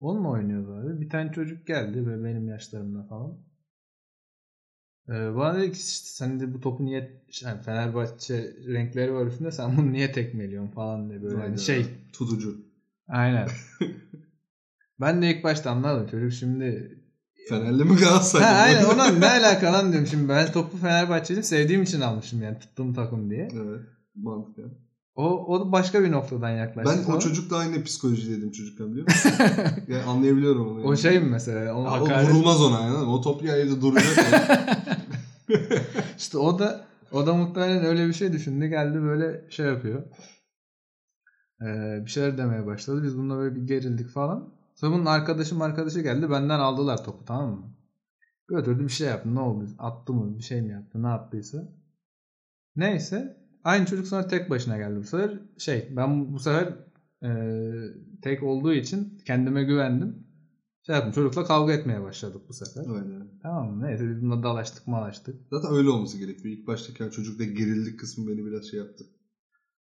Onunla 0.00 0.28
oynuyordu 0.28 0.74
abi. 0.74 1.00
Bir 1.00 1.10
tane 1.10 1.32
çocuk 1.32 1.66
geldi 1.66 2.06
ve 2.06 2.24
benim 2.24 2.48
yaşlarımda 2.48 3.02
falan. 3.02 3.38
Ee, 5.08 5.12
bana 5.36 5.58
dedi 5.58 5.72
ki 5.72 5.78
işte 5.78 6.06
sen 6.08 6.40
de 6.40 6.54
bu 6.54 6.60
topu 6.60 6.84
niye 6.84 7.22
yani 7.42 7.62
Fenerbahçe 7.62 8.56
renkleri 8.66 9.14
var 9.14 9.26
üstünde 9.26 9.50
sen 9.50 9.76
bunu 9.76 9.92
niye 9.92 10.12
tekmeliyorsun 10.12 10.70
falan 10.70 11.10
diye 11.10 11.22
böyle 11.22 11.36
Hayda. 11.36 11.56
şey 11.56 11.86
Tutucu. 12.12 12.56
aynen. 13.08 13.48
ben 15.00 15.22
de 15.22 15.30
ilk 15.30 15.44
başta 15.44 15.70
anladım 15.70 16.06
çocuk 16.06 16.32
şimdi 16.32 16.98
Fenerli 17.48 17.84
mi 17.84 17.96
Galatasaray? 17.96 18.46
ha, 18.46 18.52
aynen 18.52 18.84
ona 18.84 19.06
ne 19.18 19.26
alaka 19.26 19.72
lan 19.72 19.92
diyorum 19.92 20.08
şimdi 20.08 20.28
ben 20.28 20.52
topu 20.52 20.76
Fenerbahçe'yi 20.78 21.42
sevdiğim 21.42 21.82
için 21.82 22.00
almışım 22.00 22.42
yani 22.42 22.58
tuttuğum 22.58 22.92
takım 22.94 23.30
diye. 23.30 23.48
Evet. 23.54 23.80
Mantıklı. 24.14 24.62
O, 25.16 25.46
o 25.46 25.60
da 25.60 25.72
başka 25.72 26.02
bir 26.02 26.12
noktadan 26.12 26.50
yaklaştı. 26.50 26.92
Ben 26.96 27.02
o 27.02 27.06
sonra. 27.06 27.18
çocukla 27.18 27.56
aynı 27.56 27.84
psikolojideydim 27.84 28.52
çocukken 28.52 28.90
biliyor 28.92 29.06
musun? 29.06 29.32
yani 29.88 30.02
anlayabiliyorum 30.02 30.68
onu. 30.68 30.82
o 30.82 30.86
yani. 30.86 30.98
şey 30.98 31.20
mi 31.20 31.30
mesela? 31.30 31.74
Onu 31.74 31.84
Ya 31.86 32.02
o 32.02 32.26
vurulmaz 32.26 32.62
ona 32.62 32.80
yani. 32.80 32.96
O 32.96 33.20
top 33.20 33.44
ya 33.44 33.56
evde 33.56 33.80
duracak. 33.80 34.32
ya. 34.32 34.76
işte 36.18 36.38
o 36.38 36.58
da 36.58 36.86
o 37.12 37.26
da 37.26 37.34
muhtemelen 37.34 37.84
öyle 37.84 38.08
bir 38.08 38.12
şey 38.12 38.32
düşündü. 38.32 38.66
Geldi 38.66 39.02
böyle 39.02 39.50
şey 39.50 39.66
yapıyor. 39.66 40.02
Ee, 41.62 42.02
bir 42.04 42.10
şeyler 42.10 42.38
demeye 42.38 42.66
başladı. 42.66 43.02
Biz 43.02 43.18
bununla 43.18 43.36
böyle 43.36 43.56
bir 43.56 43.62
gerildik 43.62 44.08
falan. 44.08 44.53
Sonra 44.74 44.94
bunun 44.94 45.06
arkadaşım 45.06 45.62
arkadaşı 45.62 46.00
geldi. 46.00 46.30
Benden 46.30 46.58
aldılar 46.58 47.04
topu 47.04 47.24
tamam 47.24 47.50
mı? 47.50 47.74
Götürdü 48.48 48.84
bir 48.84 48.88
şey 48.88 49.08
yaptı. 49.08 49.34
Ne 49.34 49.40
oldu? 49.40 49.66
Attı 49.78 50.12
mı? 50.12 50.38
Bir 50.38 50.42
şey 50.42 50.62
mi 50.62 50.72
yaptı? 50.72 51.02
Ne 51.02 51.06
yaptıysa. 51.06 51.72
Neyse. 52.76 53.44
Aynı 53.64 53.86
çocuk 53.86 54.06
sonra 54.06 54.28
tek 54.28 54.50
başına 54.50 54.76
geldi 54.76 54.96
bu 54.98 55.04
sefer. 55.04 55.40
Şey 55.58 55.88
ben 55.96 56.32
bu 56.34 56.38
sefer 56.38 56.74
e, 57.22 57.30
tek 58.22 58.42
olduğu 58.42 58.72
için 58.72 59.18
kendime 59.26 59.64
güvendim. 59.64 60.26
Şey 60.86 60.94
yaptım 60.94 61.12
çocukla 61.12 61.44
kavga 61.44 61.72
etmeye 61.72 62.02
başladık 62.02 62.42
bu 62.48 62.52
sefer. 62.52 62.82
Aynen. 62.94 63.28
Tamam 63.42 63.70
mı? 63.70 63.86
Neyse 63.86 64.08
biz 64.08 64.22
bununla 64.22 64.42
dalaştık 64.42 64.86
malaştık. 64.86 65.36
Zaten 65.50 65.72
öyle 65.72 65.88
olması 65.88 66.18
gerekiyor. 66.18 66.54
İlk 66.54 66.66
baştaki 66.66 67.02
yani 67.02 67.12
çocukta 67.12 67.44
gerildik 67.44 68.00
kısmı 68.00 68.28
beni 68.28 68.46
biraz 68.46 68.64
şey 68.70 68.78
yaptı. 68.80 69.04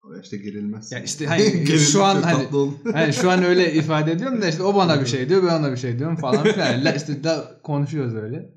O 0.03 0.13
yaşta 0.13 0.37
gerilmez. 0.37 0.91
Ya 0.91 0.99
işte 0.99 1.25
hani 1.27 1.67
şu 1.67 2.03
an 2.03 2.21
hani, 2.21 2.47
hani 2.93 3.13
şu 3.13 3.31
an 3.31 3.43
öyle 3.43 3.73
ifade 3.73 4.11
ediyorum 4.11 4.41
da 4.41 4.47
işte 4.47 4.63
o 4.63 4.75
bana 4.75 5.01
bir 5.01 5.05
şey 5.05 5.29
diyor 5.29 5.43
ben 5.43 5.59
ona 5.59 5.71
bir 5.71 5.77
şey 5.77 5.99
diyorum 5.99 6.15
falan 6.15 6.43
filan. 6.43 6.85
La 6.85 6.91
işte 6.91 7.23
da 7.23 7.59
konuşuyoruz 7.63 8.15
öyle. 8.15 8.49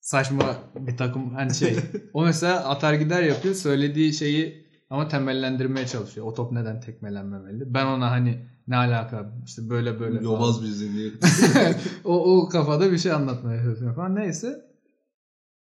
Saçma 0.00 0.56
bir 0.74 0.96
takım 0.96 1.34
hani 1.34 1.54
şey. 1.54 1.76
O 2.12 2.24
mesela 2.24 2.68
atar 2.68 2.94
gider 2.94 3.22
yapıyor. 3.22 3.54
Söylediği 3.54 4.12
şeyi 4.12 4.66
ama 4.90 5.08
temellendirmeye 5.08 5.86
çalışıyor. 5.86 6.26
O 6.26 6.34
top 6.34 6.52
neden 6.52 6.80
tekmelenmemeli? 6.80 7.74
Ben 7.74 7.86
ona 7.86 8.10
hani 8.10 8.46
ne 8.68 8.76
alaka 8.76 9.32
işte 9.46 9.70
böyle 9.70 10.00
böyle. 10.00 10.24
Yobaz 10.24 10.62
bir 10.62 10.66
zihniyet. 10.66 11.14
o, 12.04 12.38
o 12.38 12.48
kafada 12.48 12.92
bir 12.92 12.98
şey 12.98 13.12
anlatmaya 13.12 13.62
çalışıyor 13.62 13.94
falan. 13.94 14.16
Neyse. 14.16 14.66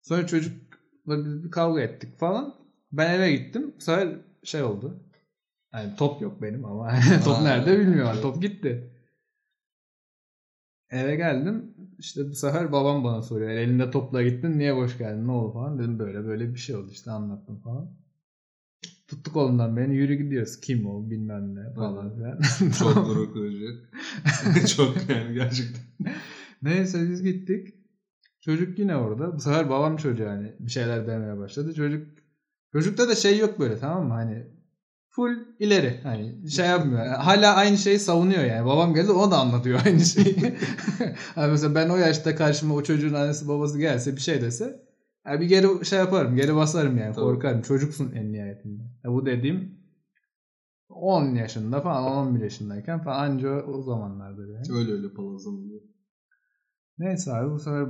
Sonra 0.01 0.27
çocukla 0.27 1.25
biz 1.25 1.43
bir 1.43 1.51
kavga 1.51 1.81
ettik 1.81 2.19
falan. 2.19 2.55
Ben 2.91 3.13
eve 3.13 3.31
gittim. 3.31 3.75
Sefer 3.79 4.17
şey 4.47 4.63
oldu. 4.63 5.03
Yani 5.73 5.95
top 5.95 6.21
yok 6.21 6.41
benim 6.41 6.65
ama 6.65 6.93
top 7.23 7.41
nerede 7.41 7.79
bilmiyorum. 7.79 8.17
Top 8.21 8.41
gitti. 8.41 8.93
Eve 10.89 11.15
geldim. 11.15 11.75
İşte 11.99 12.29
bu 12.29 12.35
sefer 12.35 12.71
babam 12.71 13.03
bana 13.03 13.21
soruyor. 13.21 13.49
Elinde 13.49 13.91
topla 13.91 14.23
gittin 14.23 14.59
niye 14.59 14.75
boş 14.75 14.97
geldin 14.97 15.27
ne 15.27 15.31
oldu 15.31 15.53
falan. 15.53 15.79
Dedim 15.79 15.99
böyle 15.99 16.25
böyle 16.25 16.53
bir 16.53 16.59
şey 16.59 16.75
oldu 16.75 16.91
işte 16.91 17.11
anlattım 17.11 17.59
falan. 17.59 17.97
Tuttuk 19.07 19.33
kolundan 19.33 19.77
beni 19.77 19.95
yürü 19.95 20.15
gidiyoruz. 20.15 20.59
Kim 20.59 20.85
o 20.85 21.09
bilmem 21.09 21.55
ne 21.55 21.73
falan 21.73 22.15
filan. 22.15 22.39
Çok 22.79 23.05
gurur 23.05 23.33
kırıcı. 23.33 23.87
Çok 24.75 25.09
yani 25.09 25.33
gerçekten. 25.33 25.83
Neyse 26.61 27.09
biz 27.09 27.23
gittik. 27.23 27.73
Çocuk 28.41 28.79
yine 28.79 28.95
orada. 28.95 29.35
Bu 29.35 29.39
sefer 29.39 29.69
babam 29.69 29.97
çocuğa 29.97 30.29
hani 30.29 30.53
bir 30.59 30.71
şeyler 30.71 31.07
demeye 31.07 31.37
başladı. 31.37 31.73
Çocuk 31.73 32.16
çocukta 32.77 33.09
da 33.09 33.15
şey 33.15 33.37
yok 33.37 33.59
böyle 33.59 33.79
tamam 33.79 34.07
mı? 34.07 34.13
Hani 34.13 34.47
full 35.09 35.37
ileri. 35.59 35.99
Hani 36.03 36.49
şey 36.51 36.65
yapmıyor. 36.65 37.05
Hala 37.07 37.55
aynı 37.55 37.77
şeyi 37.77 37.99
savunuyor 37.99 38.43
yani. 38.43 38.65
Babam 38.65 38.93
geldi 38.93 39.11
o 39.11 39.31
da 39.31 39.37
anlatıyor 39.37 39.79
aynı 39.85 39.99
şeyi. 39.99 40.35
hani 41.35 41.51
mesela 41.51 41.75
ben 41.75 41.89
o 41.89 41.97
yaşta 41.97 42.35
karşıma 42.35 42.75
o 42.75 42.83
çocuğun 42.83 43.13
annesi 43.13 43.47
babası 43.47 43.79
gelse 43.79 44.15
bir 44.15 44.21
şey 44.21 44.41
dese 44.41 44.87
ya 45.27 45.41
bir 45.41 45.45
geri 45.45 45.85
şey 45.85 45.99
yaparım. 45.99 46.35
Geri 46.35 46.55
basarım 46.55 46.97
yani. 46.97 47.15
Tabii. 47.15 47.25
Korkarım. 47.25 47.61
Çocuksun 47.61 48.11
en 48.11 48.33
nihayetinde. 48.33 48.83
Ya 49.03 49.11
bu 49.11 49.25
dediğim 49.25 49.77
10 50.89 51.35
yaşında 51.35 51.81
falan 51.81 52.03
11 52.03 52.43
yaşındayken 52.43 53.03
falan 53.03 53.31
anca 53.31 53.65
o 53.65 53.81
zamanlardır 53.81 54.47
yani. 54.47 54.79
Öyle 54.79 54.91
öyle 54.91 55.13
palazlanıyor. 55.13 55.81
Neyse 56.97 57.33
abi 57.33 57.51
bu 57.51 57.59
sefer 57.59 57.87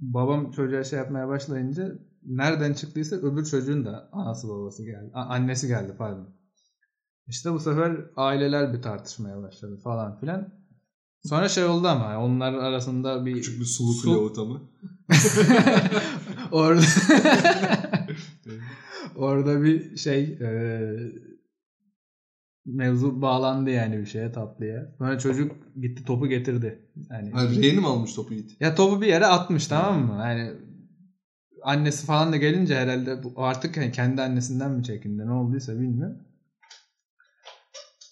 babam 0.00 0.50
çocuğa 0.50 0.84
şey 0.84 0.98
yapmaya 0.98 1.28
başlayınca 1.28 1.98
nereden 2.28 2.72
çıktıysa 2.72 3.16
öbür 3.16 3.44
çocuğun 3.44 3.84
da 3.84 4.08
anası 4.12 4.48
babası 4.48 4.84
geldi. 4.84 5.10
A- 5.14 5.24
annesi 5.24 5.68
geldi 5.68 5.92
pardon. 5.98 6.28
İşte 7.26 7.52
bu 7.52 7.60
sefer 7.60 7.96
aileler 8.16 8.74
bir 8.74 8.82
tartışmaya 8.82 9.42
başladı 9.42 9.76
falan 9.84 10.20
filan. 10.20 10.48
Sonra 11.24 11.48
şey 11.48 11.64
oldu 11.64 11.88
ama 11.88 12.24
onlar 12.24 12.52
arasında 12.52 13.26
bir 13.26 13.34
Küçük 13.34 13.60
bir 13.60 13.64
sulu 13.64 13.92
Su- 13.92 14.16
ortamı. 14.16 14.60
orada 16.52 16.82
orada 19.16 19.62
bir 19.62 19.96
şey 19.96 20.22
e, 20.24 20.50
mevzu 22.66 23.22
bağlandı 23.22 23.70
yani 23.70 23.98
bir 23.98 24.06
şeye 24.06 24.32
tatlıya. 24.32 24.94
Sonra 24.98 25.18
çocuk 25.18 25.52
gitti 25.80 26.04
topu 26.04 26.26
getirdi. 26.26 26.82
Yani 27.10 27.32
Reyni 27.62 27.80
mi 27.80 27.86
almış 27.86 28.14
topu 28.14 28.34
Yiğit? 28.34 28.60
ya 28.60 28.74
topu 28.74 29.00
bir 29.00 29.06
yere 29.06 29.26
atmış 29.26 29.66
tamam 29.66 30.06
mı? 30.06 30.16
Yani 30.22 30.52
annesi 31.62 32.06
falan 32.06 32.32
da 32.32 32.36
gelince 32.36 32.76
herhalde 32.76 33.22
bu 33.22 33.32
artık 33.36 33.76
hani 33.76 33.92
kendi 33.92 34.22
annesinden 34.22 34.70
mi 34.70 34.84
çekindi 34.84 35.26
ne 35.26 35.32
olduysa 35.32 35.74
bilmiyorum. 35.74 36.18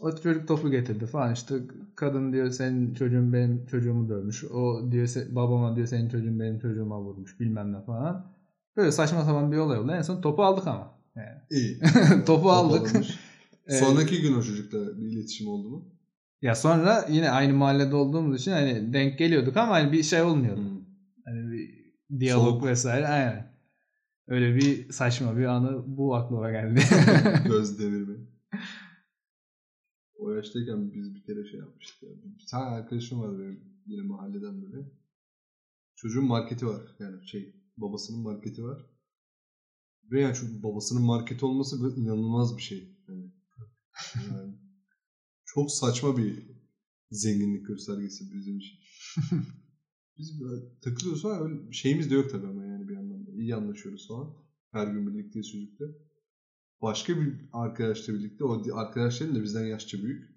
O 0.00 0.16
çocuk 0.16 0.48
topu 0.48 0.70
getirdi 0.70 1.06
falan 1.06 1.32
işte 1.32 1.54
kadın 1.96 2.32
diyor 2.32 2.50
senin 2.50 2.94
çocuğun 2.94 3.32
benim 3.32 3.66
çocuğumu 3.66 4.09
dövmüş. 4.09 4.44
O 4.44 4.92
diyor 4.92 5.09
babama 5.30 5.76
diyor 5.76 5.87
senin 5.87 6.09
çocuğun 6.09 6.40
benim 6.40 6.59
çocuğuma 6.59 7.00
vurmuş 7.00 7.40
bilmem 7.40 7.72
ne 7.72 7.82
falan. 7.85 8.32
Böyle 8.76 8.92
saçma 8.92 9.24
sapan 9.24 9.52
bir 9.52 9.56
olay 9.56 9.78
oldu. 9.78 9.92
En 9.92 10.02
son 10.02 10.20
topu 10.20 10.44
aldık 10.44 10.66
ama. 10.66 10.98
Yani. 11.16 11.38
İyi. 11.50 11.80
topu 12.11 12.24
Top 12.26 12.46
aldık. 12.46 12.92
Ee, 13.68 13.72
Sonraki 13.72 14.20
gün 14.20 14.35
o 14.35 14.42
çocukla 14.42 14.78
bir 15.00 15.12
iletişim 15.12 15.48
oldu 15.48 15.68
mu? 15.68 15.88
Ya 16.42 16.54
sonra 16.54 17.06
yine 17.11 17.30
aynı 17.30 17.54
mahallede 17.54 17.96
olduğumuz 17.96 18.40
için 18.40 18.50
hani 18.52 18.92
denk 18.92 19.18
geliyorduk 19.18 19.56
ama 19.56 19.72
hani 19.72 19.92
bir 19.92 20.02
şey 20.02 20.22
olmuyordu. 20.22 20.61
Hmm. 20.61 20.75
Diyalog 22.18 22.50
Soğuk. 22.50 22.64
vesaire 22.64 23.06
aynen. 23.06 23.56
Öyle 24.28 24.56
bir 24.56 24.92
saçma 24.92 25.36
bir 25.36 25.44
anı 25.44 25.96
bu 25.96 26.14
aklıma 26.14 26.50
geldi. 26.50 26.80
Göz 27.48 27.78
devirme. 27.78 28.16
O 30.14 30.32
yaştayken 30.32 30.92
biz 30.94 31.14
bir 31.14 31.22
kere 31.22 31.50
şey 31.50 31.60
yapmıştık. 31.60 32.02
Ya. 32.02 32.08
Bir 32.24 32.46
tane 32.50 32.64
arkadaşım 32.64 33.20
var 33.20 33.38
benim 33.38 33.60
yine 33.86 34.02
mahalleden 34.02 34.62
böyle. 34.62 34.90
Çocuğun 35.96 36.24
marketi 36.24 36.66
var. 36.66 36.96
Yani 36.98 37.28
şey 37.28 37.54
babasının 37.76 38.20
marketi 38.22 38.64
var. 38.64 38.86
Ve 40.10 40.20
yani 40.20 40.36
şu 40.36 40.62
babasının 40.62 41.02
marketi 41.02 41.44
olması 41.44 41.82
böyle 41.82 42.00
inanılmaz 42.00 42.56
bir 42.56 42.62
şey. 42.62 42.96
Yani, 43.08 43.32
yani 44.30 44.54
çok 45.44 45.70
saçma 45.70 46.16
bir 46.16 46.50
zenginlik 47.10 47.66
göstergesi 47.66 48.24
bizim 48.34 48.58
için. 48.58 48.78
Biz 50.18 50.40
böyle 50.40 50.62
takılıyoruz 50.81 51.24
ama 51.24 51.44
öyle 51.44 51.72
şeyimiz 51.72 52.11
de 52.11 52.14
yok 52.14 52.31
tabii 52.31 52.46
ama 52.46 52.64
yani 52.64 52.88
bir 52.88 52.94
yandan 52.94 53.26
da. 53.26 53.33
İyi 53.33 53.55
anlaşıyoruz 53.55 54.09
falan. 54.09 54.35
Her 54.72 54.87
gün 54.87 55.07
birlikteyiz 55.07 55.50
çocukla. 55.50 55.87
Başka 56.83 57.20
bir 57.20 57.35
arkadaşla 57.52 58.14
birlikte 58.14 58.44
o 58.44 58.76
arkadaşların 58.76 59.35
da 59.37 59.42
bizden 59.42 59.64
yaşça 59.66 60.02
büyük. 60.02 60.37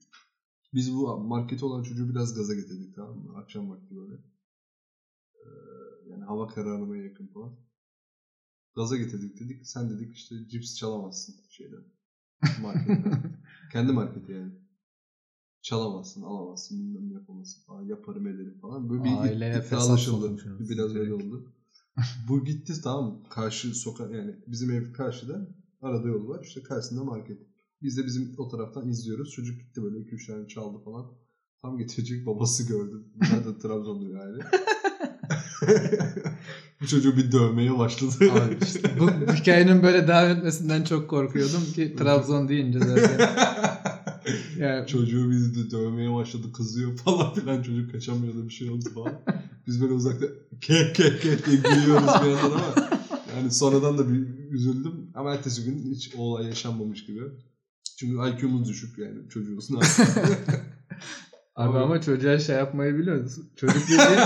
Biz 0.73 0.93
bu 0.93 1.19
markete 1.19 1.65
olan 1.65 1.83
çocuğu 1.83 2.09
biraz 2.09 2.35
gaza 2.35 2.53
getirdik 2.55 2.95
tamam 2.95 3.17
mı? 3.17 3.37
Akşam 3.37 3.69
vakti 3.69 3.95
böyle. 3.95 4.13
Ee, 5.33 5.49
yani 6.09 6.23
hava 6.23 6.47
kararmaya 6.47 7.03
yakın 7.03 7.27
falan. 7.27 7.55
Gaza 8.75 8.97
getirdik 8.97 9.39
dedik. 9.39 9.67
Sen 9.67 9.89
dedik 9.89 10.15
işte 10.15 10.35
cips 10.47 10.75
çalamazsın 10.75 11.35
şeyden. 11.49 11.83
Marketten. 12.61 13.41
Kendi 13.71 13.91
marketi 13.91 14.31
yani. 14.31 14.53
Çalamazsın, 15.61 16.21
alamazsın, 16.21 16.79
bilmem 16.79 17.11
yapamazsın 17.11 17.61
falan. 17.67 17.83
Yaparım 17.83 18.27
ederim 18.27 18.57
falan. 18.61 18.89
Böyle 18.89 19.03
bir 19.03 19.21
Aileye 19.21 19.51
iddia 19.51 19.61
fesat 19.61 19.89
anlaşıldı. 19.89 20.21
sokmuşsunuz 20.21 20.69
Biraz 20.69 20.95
öyle 20.95 21.13
oldu. 21.13 21.53
Bu 22.27 22.43
gitti 22.43 22.73
tamam? 22.83 23.23
Karşı 23.29 23.75
sokak 23.75 24.11
yani 24.11 24.35
bizim 24.47 24.71
ev 24.71 24.93
karşıda 24.93 25.47
arada 25.81 26.07
yol 26.07 26.27
var. 26.27 26.43
İşte 26.43 26.63
karşısında 26.63 27.03
market. 27.03 27.37
Biz 27.81 27.97
de 27.97 28.05
bizim 28.05 28.35
o 28.37 28.47
taraftan 28.47 28.89
izliyoruz. 28.89 29.31
Çocuk 29.31 29.59
gitti 29.59 29.83
böyle 29.83 29.97
2-3 29.97 30.27
tane 30.27 30.47
çaldı 30.47 30.83
falan. 30.83 31.05
Tam 31.61 31.77
getirecek 31.77 32.25
babası 32.25 32.67
gördü. 32.67 33.03
Bunlar 33.13 33.45
da 33.45 33.57
Trabzonlu 33.57 34.09
yani. 34.09 34.39
Bu 36.81 36.87
çocuğu 36.87 37.17
bir 37.17 37.31
dövmeye 37.31 37.77
başladı. 37.77 38.31
Abi 38.31 38.57
işte 38.61 38.99
bu 38.99 39.33
hikayenin 39.33 39.83
böyle 39.83 40.07
devam 40.07 40.29
etmesinden 40.29 40.83
çok 40.83 41.09
korkuyordum 41.09 41.63
ki 41.75 41.95
Trabzon 41.97 42.47
deyince 42.47 42.79
zaten. 42.79 43.29
Yani 44.59 44.87
Çocuğu 44.87 45.31
de 45.31 45.71
dövmeye 45.71 46.13
başladı 46.13 46.51
kızıyor 46.53 46.97
falan 46.97 47.33
filan 47.33 47.63
çocuk 47.63 47.91
kaçamıyordu 47.91 48.47
bir 48.47 48.53
şey 48.53 48.69
oldu 48.69 48.89
falan. 48.93 49.13
Biz 49.67 49.81
böyle 49.81 49.93
uzakta 49.93 50.25
kek 50.61 50.95
kek 50.95 51.21
kek 51.21 51.45
diye 51.45 51.57
gülüyoruz 51.57 52.23
bir 52.23 52.29
yandan 52.29 52.51
ama 52.51 52.75
yani 53.35 53.51
sonradan 53.51 53.97
da 53.97 54.09
bir 54.09 54.27
üzüldüm 54.51 55.11
ama 55.15 55.33
ertesi 55.33 55.63
gün 55.63 55.91
hiç 55.91 56.11
o 56.17 56.21
olay 56.21 56.45
yaşanmamış 56.45 57.05
gibi. 57.05 57.21
Çünkü 57.99 58.29
IQ'muz 58.29 58.69
düşük 58.69 58.97
yani 58.97 59.29
çocuğuz. 59.29 59.69
Abi 61.55 61.77
ama 61.77 62.01
çocuğa 62.01 62.39
şey 62.39 62.55
yapmayı 62.55 62.97
biliyorsun. 62.97 63.49
Çocuk 63.55 63.83
dediğin 63.83 64.19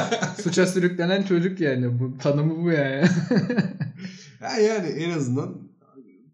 suça 0.43 0.67
sürüklenen 0.67 1.23
çocuk 1.23 1.59
yani. 1.59 1.99
Bu 1.99 2.17
tanımı 2.17 2.63
bu 2.63 2.71
yani. 2.71 3.07
Ha 4.39 4.59
yani 4.59 4.87
en 4.87 5.09
azından 5.09 5.61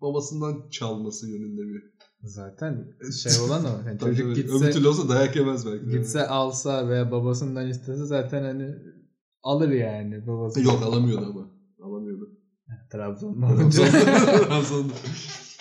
babasından 0.01 0.69
çalması 0.71 1.29
yönünde 1.29 1.73
bir. 1.73 1.83
Zaten 2.23 2.87
şey 3.23 3.39
olan 3.45 3.65
o. 3.65 3.87
Yani 3.87 3.99
çocuk 3.99 4.17
tabii. 4.17 4.31
Öbür 4.31 4.35
gitse 4.35 4.71
türlü 4.71 4.87
olsa 4.87 5.09
dayak 5.09 5.35
yemez 5.35 5.65
belki. 5.65 5.89
gitse 5.89 6.27
alsa 6.27 6.89
veya 6.89 7.11
babasından 7.11 7.67
istese 7.69 8.05
zaten 8.05 8.43
hani 8.43 8.75
alır 9.43 9.69
yani 9.69 10.27
babası. 10.27 10.61
Yok 10.61 10.83
alamıyordu 10.83 11.25
ama. 11.25 11.51
Alamıyordu. 11.81 12.29
Trabzon'da 12.91 13.45
olunca. 13.45 13.85
Trabzon'da. 14.47 14.93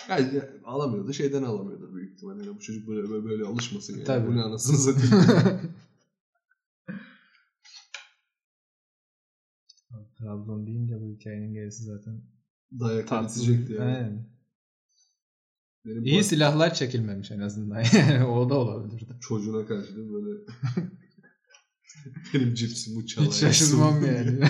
Yani 0.09 0.41
alamıyordu. 0.63 1.13
Şeyden 1.13 1.43
alamıyordu 1.43 1.95
büyük 1.95 2.13
ihtimalle. 2.13 2.45
Yani 2.45 2.55
bu 2.55 2.59
çocuk 2.59 2.87
böyle 2.87 3.09
böyle, 3.09 3.25
böyle 3.25 3.43
alışmasın 3.45 3.93
yani. 3.93 4.03
Tabii. 4.03 4.27
Bu 4.27 4.35
ne 4.35 4.41
anasını 4.41 4.77
satayım. 4.77 5.25
Trabzon 10.19 10.67
deyince 10.67 11.01
bu 11.01 11.09
hikayenin 11.09 11.53
gerisi 11.53 11.83
zaten 11.83 12.21
Dayak 12.79 13.07
tatsız. 13.07 13.49
edecekti 13.49 13.73
yani. 13.73 13.83
Aynen. 13.85 14.29
Benim 15.85 16.03
İyi 16.03 16.23
silahlar 16.23 16.73
çekilmemiş 16.73 17.31
en 17.31 17.39
azından. 17.39 17.83
o 18.29 18.49
da 18.49 18.55
olabilirdi. 18.55 19.13
çocuğuna 19.21 19.65
karşı 19.65 19.97
da 19.97 20.13
böyle 20.13 20.39
benim 22.33 22.53
cipsimi 22.53 23.07
çalar. 23.07 23.27
Hiç 23.27 23.33
şaşırmam 23.35 24.05
yani. 24.05 24.39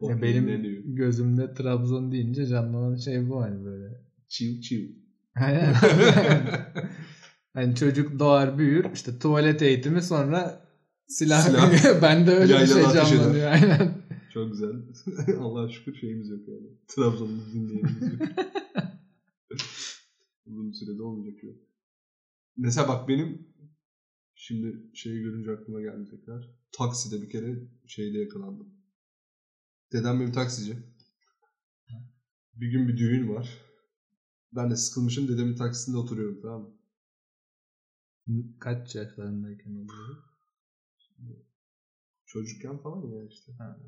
Ya 0.00 0.22
benim 0.22 0.94
gözümde 0.96 1.54
Trabzon 1.54 2.12
deyince 2.12 2.46
canlanan 2.46 2.96
şey 2.96 3.28
bu 3.28 3.42
hani 3.42 3.64
böyle. 3.64 4.00
Çiv 4.28 4.60
çiv. 4.60 4.88
Aynen. 5.36 5.74
hani 7.54 7.74
çocuk 7.76 8.18
doğar 8.18 8.58
büyür 8.58 8.86
işte 8.94 9.18
tuvalet 9.18 9.62
eğitimi 9.62 10.02
sonra 10.02 10.66
silah, 11.06 11.40
Silah. 11.40 12.02
bende 12.02 12.30
öyle 12.30 12.60
bir 12.60 12.66
şey 12.66 12.84
ateş 12.84 13.12
eder. 13.12 13.18
canlanıyor 13.18 13.50
aynen. 13.50 13.89
Çok 14.30 14.52
güzel. 14.52 14.82
Allah'a 15.38 15.68
şükür 15.68 15.94
şeyimiz 15.94 16.28
yok 16.28 16.48
yani. 16.48 16.66
Trabzon'da 16.88 17.52
dinleyenimiz 17.52 18.02
yok. 18.02 18.28
Uzun 20.46 20.72
sürede 20.72 21.02
olmayacak 21.02 21.42
yok. 21.42 21.56
Mesela 22.56 22.88
bak 22.88 23.08
benim 23.08 23.54
şimdi 24.34 24.90
şeyi 24.94 25.22
görünce 25.22 25.52
aklıma 25.52 25.80
geldi 25.80 26.10
tekrar. 26.10 26.50
Takside 26.72 27.22
bir 27.22 27.30
kere 27.30 27.68
şeyde 27.86 28.18
yakalandım. 28.18 28.74
Dedem 29.92 30.20
benim 30.20 30.32
taksici. 30.32 30.76
Bir 32.54 32.70
gün 32.70 32.88
bir 32.88 32.96
düğün 32.96 33.28
var. 33.28 33.58
Ben 34.52 34.70
de 34.70 34.76
sıkılmışım 34.76 35.28
dedemin 35.28 35.56
taksisinde 35.56 35.96
oturuyorum 35.96 36.40
tamam 36.42 36.70
mı? 38.26 38.58
Kaç 38.58 38.94
yaşlarındayken 38.94 39.70
oluyor? 39.70 40.16
Çocukken 42.26 42.78
falan 42.78 43.06
ya 43.06 43.26
işte. 43.26 43.52
Ha. 43.52 43.80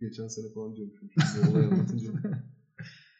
Geçen 0.00 0.28
sene 0.28 0.52
falan 0.52 0.76
diyormuşum. 0.76 1.10
Şimdi 1.10 1.46
bu 1.46 1.50
olayı 1.50 1.68
anlatınca. 1.68 2.12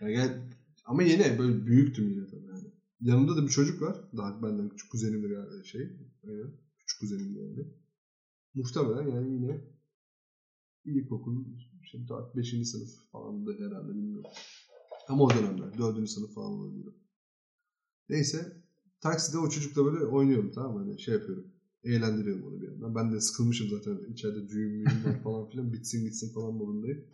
Yani 0.00 0.12
gel, 0.12 0.42
ama 0.84 1.02
yine 1.02 1.38
böyle 1.38 1.66
büyüktüm 1.66 2.10
yine 2.10 2.26
tabii. 2.26 2.46
Yani. 2.46 2.72
Yanımda 3.00 3.36
da 3.36 3.42
bir 3.42 3.50
çocuk 3.50 3.82
var. 3.82 3.96
Daha 4.16 4.42
benden 4.42 4.68
küçük 4.68 4.90
kuzenimdir 4.90 5.30
yani 5.30 5.66
şey. 5.66 5.82
Aynen. 6.24 6.52
Küçük 6.78 7.00
kuzenim 7.00 7.36
yani. 7.36 7.68
Muhtemelen 8.54 9.08
yani 9.08 9.32
yine 9.32 9.60
ilkokul 10.84 11.44
işte 11.82 11.98
5. 12.36 12.68
sınıf 12.68 12.90
falan 13.12 13.46
da 13.46 13.52
herhalde 13.52 13.88
bilmiyorum. 13.88 14.30
Ama 15.08 15.24
o 15.24 15.30
dönemler. 15.30 15.78
4. 15.78 16.10
sınıf 16.10 16.34
falan 16.34 16.52
olabilir. 16.52 16.94
Neyse. 18.08 18.64
Takside 19.00 19.38
o 19.38 19.48
çocukla 19.48 19.84
böyle 19.84 20.04
oynuyorum 20.04 20.52
tamam 20.54 20.72
mı? 20.72 20.78
Hani 20.78 21.00
şey 21.00 21.14
yapıyorum. 21.14 21.53
Eğlendiriyorum 21.84 22.46
onu 22.46 22.60
bir 22.60 22.68
yandan. 22.68 22.94
Ben 22.94 23.12
de 23.12 23.20
sıkılmışım 23.20 23.68
zaten. 23.68 24.12
içeride 24.12 24.48
düğün 24.48 24.84
var 24.84 25.22
falan 25.22 25.48
filan. 25.48 25.72
Bitsin 25.72 26.04
gitsin 26.04 26.34
falan 26.34 26.54
modundayım. 26.54 27.04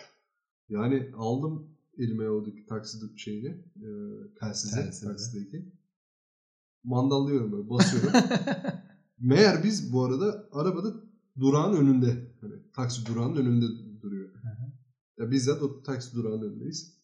Yani 0.69 1.11
aldım 1.17 1.69
elime 1.99 2.29
oradaki 2.29 2.67
taksi 2.67 2.99
şeyini. 3.17 3.49
E, 3.77 3.89
telsizi. 4.41 4.75
Telsizi. 4.75 5.07
Taksideki. 5.07 5.73
Mandallıyorum 6.85 7.53
böyle. 7.53 7.71
Basıyorum. 7.71 8.13
Meğer 9.19 9.65
biz 9.65 9.93
bu 9.93 10.05
arada 10.05 10.49
arabada 10.53 10.95
durağın 11.41 11.77
önünde. 11.77 12.17
Hani 12.41 12.55
taksi 12.73 13.07
durağının 13.07 13.37
önünde 13.37 13.67
duruyor. 14.03 14.31
Ya 15.19 15.31
bizzat 15.31 15.63
o 15.63 15.83
taksi 15.83 16.15
durağının 16.15 16.51
önündeyiz. 16.51 17.01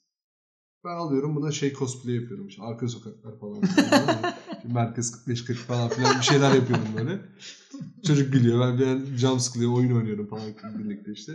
Ben 0.84 0.96
alıyorum 0.96 1.36
buna 1.36 1.52
şey 1.52 1.72
cosplay 1.72 2.14
yapıyorum. 2.14 2.48
İşte 2.48 2.62
arka 2.62 2.88
sokaklar 2.88 3.38
falan. 3.38 3.62
Merkez 4.72 5.12
45-40 5.26 5.54
falan 5.54 5.88
filan 5.88 6.18
bir 6.18 6.24
şeyler 6.24 6.54
yapıyorum 6.54 6.86
böyle. 6.96 7.20
Çocuk 8.06 8.32
gülüyor. 8.32 8.60
Ben 8.60 8.78
bir 8.78 8.86
an 8.86 9.16
cam 9.16 9.40
sıkılıyor. 9.40 9.72
Oyun 9.72 9.96
oynuyorum 9.96 10.26
falan 10.26 10.44
birlikte 10.78 11.12
işte. 11.12 11.32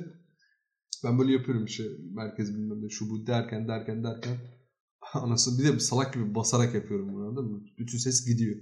Ben 1.03 1.19
böyle 1.19 1.31
yapıyorum 1.31 1.65
işte. 1.65 1.83
Merkez 2.13 2.55
bilmem 2.55 2.83
ne 2.83 2.89
şu 2.89 3.09
bu 3.09 3.27
derken 3.27 3.67
derken 3.67 4.03
derken. 4.03 4.37
Anasını 5.13 5.59
bir 5.59 5.63
de 5.63 5.79
salak 5.79 6.13
gibi 6.13 6.35
basarak 6.35 6.73
yapıyorum 6.73 7.13
bunu 7.13 7.27
anladın 7.27 7.51
mı? 7.51 7.61
Bütün 7.79 7.97
ses 7.97 8.25
gidiyor. 8.25 8.55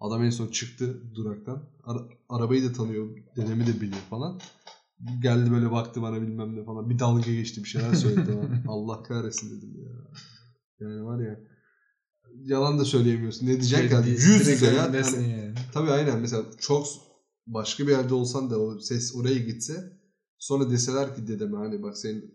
Adam 0.00 0.24
en 0.24 0.30
son 0.30 0.48
çıktı 0.48 1.14
duraktan. 1.14 1.62
Ara- 1.84 2.08
arabayı 2.28 2.64
da 2.64 2.72
tanıyor. 2.72 3.06
Dedemi 3.36 3.66
de 3.66 3.80
biliyor 3.80 4.02
falan. 4.10 4.40
Geldi 5.22 5.50
böyle 5.50 5.70
baktı 5.70 6.02
bana 6.02 6.22
bilmem 6.22 6.56
ne 6.56 6.64
falan. 6.64 6.90
Bir 6.90 6.98
dalga 6.98 7.32
geçti 7.32 7.64
bir 7.64 7.68
şeyler 7.68 7.94
söyledi 7.94 8.36
bana. 8.36 8.62
Allah 8.68 9.02
kahretsin 9.02 9.56
dedim 9.56 9.74
ya. 9.82 9.90
Yani 10.80 11.04
var 11.04 11.20
ya. 11.20 11.40
Yalan 12.44 12.78
da 12.78 12.84
söyleyemiyorsun. 12.84 13.46
Ne 13.46 13.50
diyeceksin 13.50 13.76
Şey, 13.76 13.88
ki? 13.88 13.94
direkt 14.06 14.08
Yüz 14.24 14.48
yüze 14.48 14.66
ya. 14.66 14.84
önündesin 14.84 15.16
Hani- 15.16 15.30
yani. 15.30 15.54
Tabii 15.72 15.90
aynen 15.90 16.20
mesela 16.20 16.44
çok 16.58 16.86
başka 17.46 17.86
bir 17.86 17.90
yerde 17.92 18.14
olsan 18.14 18.50
da 18.50 18.60
o 18.60 18.78
ses 18.78 19.14
oraya 19.16 19.38
gitse 19.38 19.92
sonra 20.38 20.70
deseler 20.70 21.14
ki 21.16 21.26
dedeme 21.28 21.56
hani 21.56 21.82
bak 21.82 21.98
senin 21.98 22.34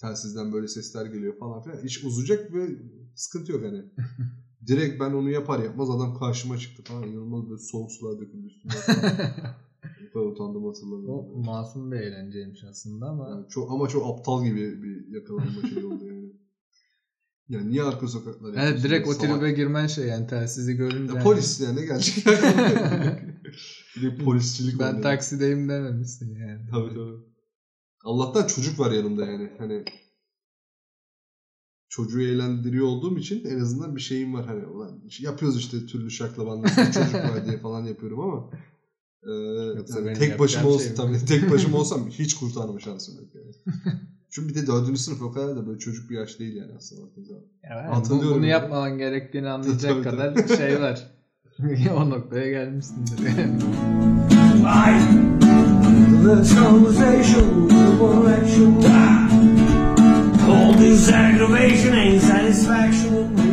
telsizden 0.00 0.52
böyle 0.52 0.68
sesler 0.68 1.06
geliyor 1.06 1.38
falan 1.38 1.62
filan 1.62 1.84
iş 1.84 2.04
uzayacak 2.04 2.52
ve 2.54 2.68
sıkıntı 3.14 3.52
yok 3.52 3.62
hani. 3.64 3.82
Direkt 4.66 5.00
ben 5.00 5.12
onu 5.12 5.30
yapar 5.30 5.58
yapmaz 5.62 5.90
adam 5.90 6.18
karşıma 6.18 6.58
çıktı 6.58 6.82
falan 6.86 7.02
inanılmaz 7.02 7.48
böyle 7.50 7.58
soğuk 7.62 7.92
sular 7.92 8.20
döküldü 8.20 8.46
üstüme. 8.46 8.74
O 10.10 10.12
kadar 10.18 10.26
utandım 10.26 10.64
O 10.64 10.68
hatırlamıyorum. 10.68 11.44
masum 11.44 11.92
bir 11.92 11.96
eğlenceymiş 11.96 12.64
aslında 12.70 13.06
ama 13.06 13.28
Yani 13.30 13.48
çok, 13.48 13.70
ama 13.72 13.88
çok 13.88 14.06
aptal 14.18 14.44
gibi 14.44 14.82
bir 14.82 15.14
yakalanma 15.14 15.68
şey 15.68 15.84
oldu 15.84 16.04
yani. 16.06 16.15
Yani 17.48 17.70
niye 17.70 17.82
arka 17.82 18.08
sokaklar 18.08 18.48
evet, 18.48 18.58
yapıyorsun? 18.58 18.84
direkt 18.84 19.08
o 19.08 19.18
tribe 19.18 19.50
girmen 19.52 19.86
şey 19.86 20.06
yani 20.06 20.26
telsizi 20.26 20.74
görünce. 20.76 21.14
Ya 21.14 21.22
polis 21.22 21.60
yani 21.60 21.86
gerçekten. 21.86 22.34
bir 23.96 24.02
de 24.02 24.24
polisçilik 24.24 24.80
Ben 24.80 24.86
yani. 24.86 25.02
taksideyim 25.02 25.68
dememişsin 25.68 26.34
yani. 26.34 26.66
Tabii 26.70 26.88
tabii. 26.94 27.36
Allah'tan 28.04 28.46
çocuk 28.46 28.78
var 28.78 28.90
yanımda 28.90 29.26
yani. 29.26 29.50
Hani 29.58 29.84
çocuğu 31.88 32.20
eğlendiriyor 32.20 32.86
olduğum 32.86 33.18
için 33.18 33.44
en 33.44 33.60
azından 33.60 33.96
bir 33.96 34.00
şeyim 34.00 34.34
var 34.34 34.46
hani 34.46 34.66
ulan 34.66 35.02
yapıyoruz 35.20 35.58
işte 35.58 35.86
türlü 35.86 36.10
şaklabanlar 36.10 36.68
işte 36.68 36.92
çocuk 36.92 37.14
var 37.14 37.46
diye 37.46 37.58
falan 37.58 37.84
yapıyorum 37.84 38.20
ama 38.20 38.50
e, 39.22 39.32
yani 39.96 40.18
tek 40.18 40.38
başıma 40.38 40.62
yapacağım 40.62 40.66
olsam 40.66 40.86
şey 40.86 40.94
tabii 40.94 41.24
tek 41.24 41.50
başıma 41.50 41.78
olsam 41.80 42.08
hiç 42.08 42.34
kurtarma 42.34 42.80
şansım 42.80 43.16
yok 43.16 43.34
yani. 43.34 43.54
Çünkü 44.30 44.48
bir 44.48 44.54
de 44.62 44.66
dördüncü 44.66 45.00
sınıf 45.00 45.22
o 45.22 45.32
kadar 45.32 45.56
da 45.56 45.66
böyle 45.66 45.78
çocuk 45.78 46.10
bir 46.10 46.14
yaş 46.18 46.38
değil 46.38 46.56
yani 46.56 46.72
aslında 46.78 47.02
baktığın 47.02 47.24
zaman. 47.24 47.42
Yani 47.70 47.94
Hatırlıyorum 47.94 48.34
bunu 48.38 48.46
ya. 48.46 48.50
yapmaman 48.58 48.98
gerektiğini 48.98 49.48
anlayacak 49.48 49.90
Tabii, 49.92 50.02
kadar 50.02 50.34
tabii. 50.34 50.56
şey 50.56 50.80
var. 50.80 51.02
o 51.96 52.10
noktaya 52.10 52.50
gelmişsindir 52.50 53.38
yani. 53.38 53.58
Conversation. 57.98 58.80
All 60.48 60.72
this 60.78 61.08
aggravation 61.08 61.92
ain't 61.92 62.22
satisfaction. 62.22 63.45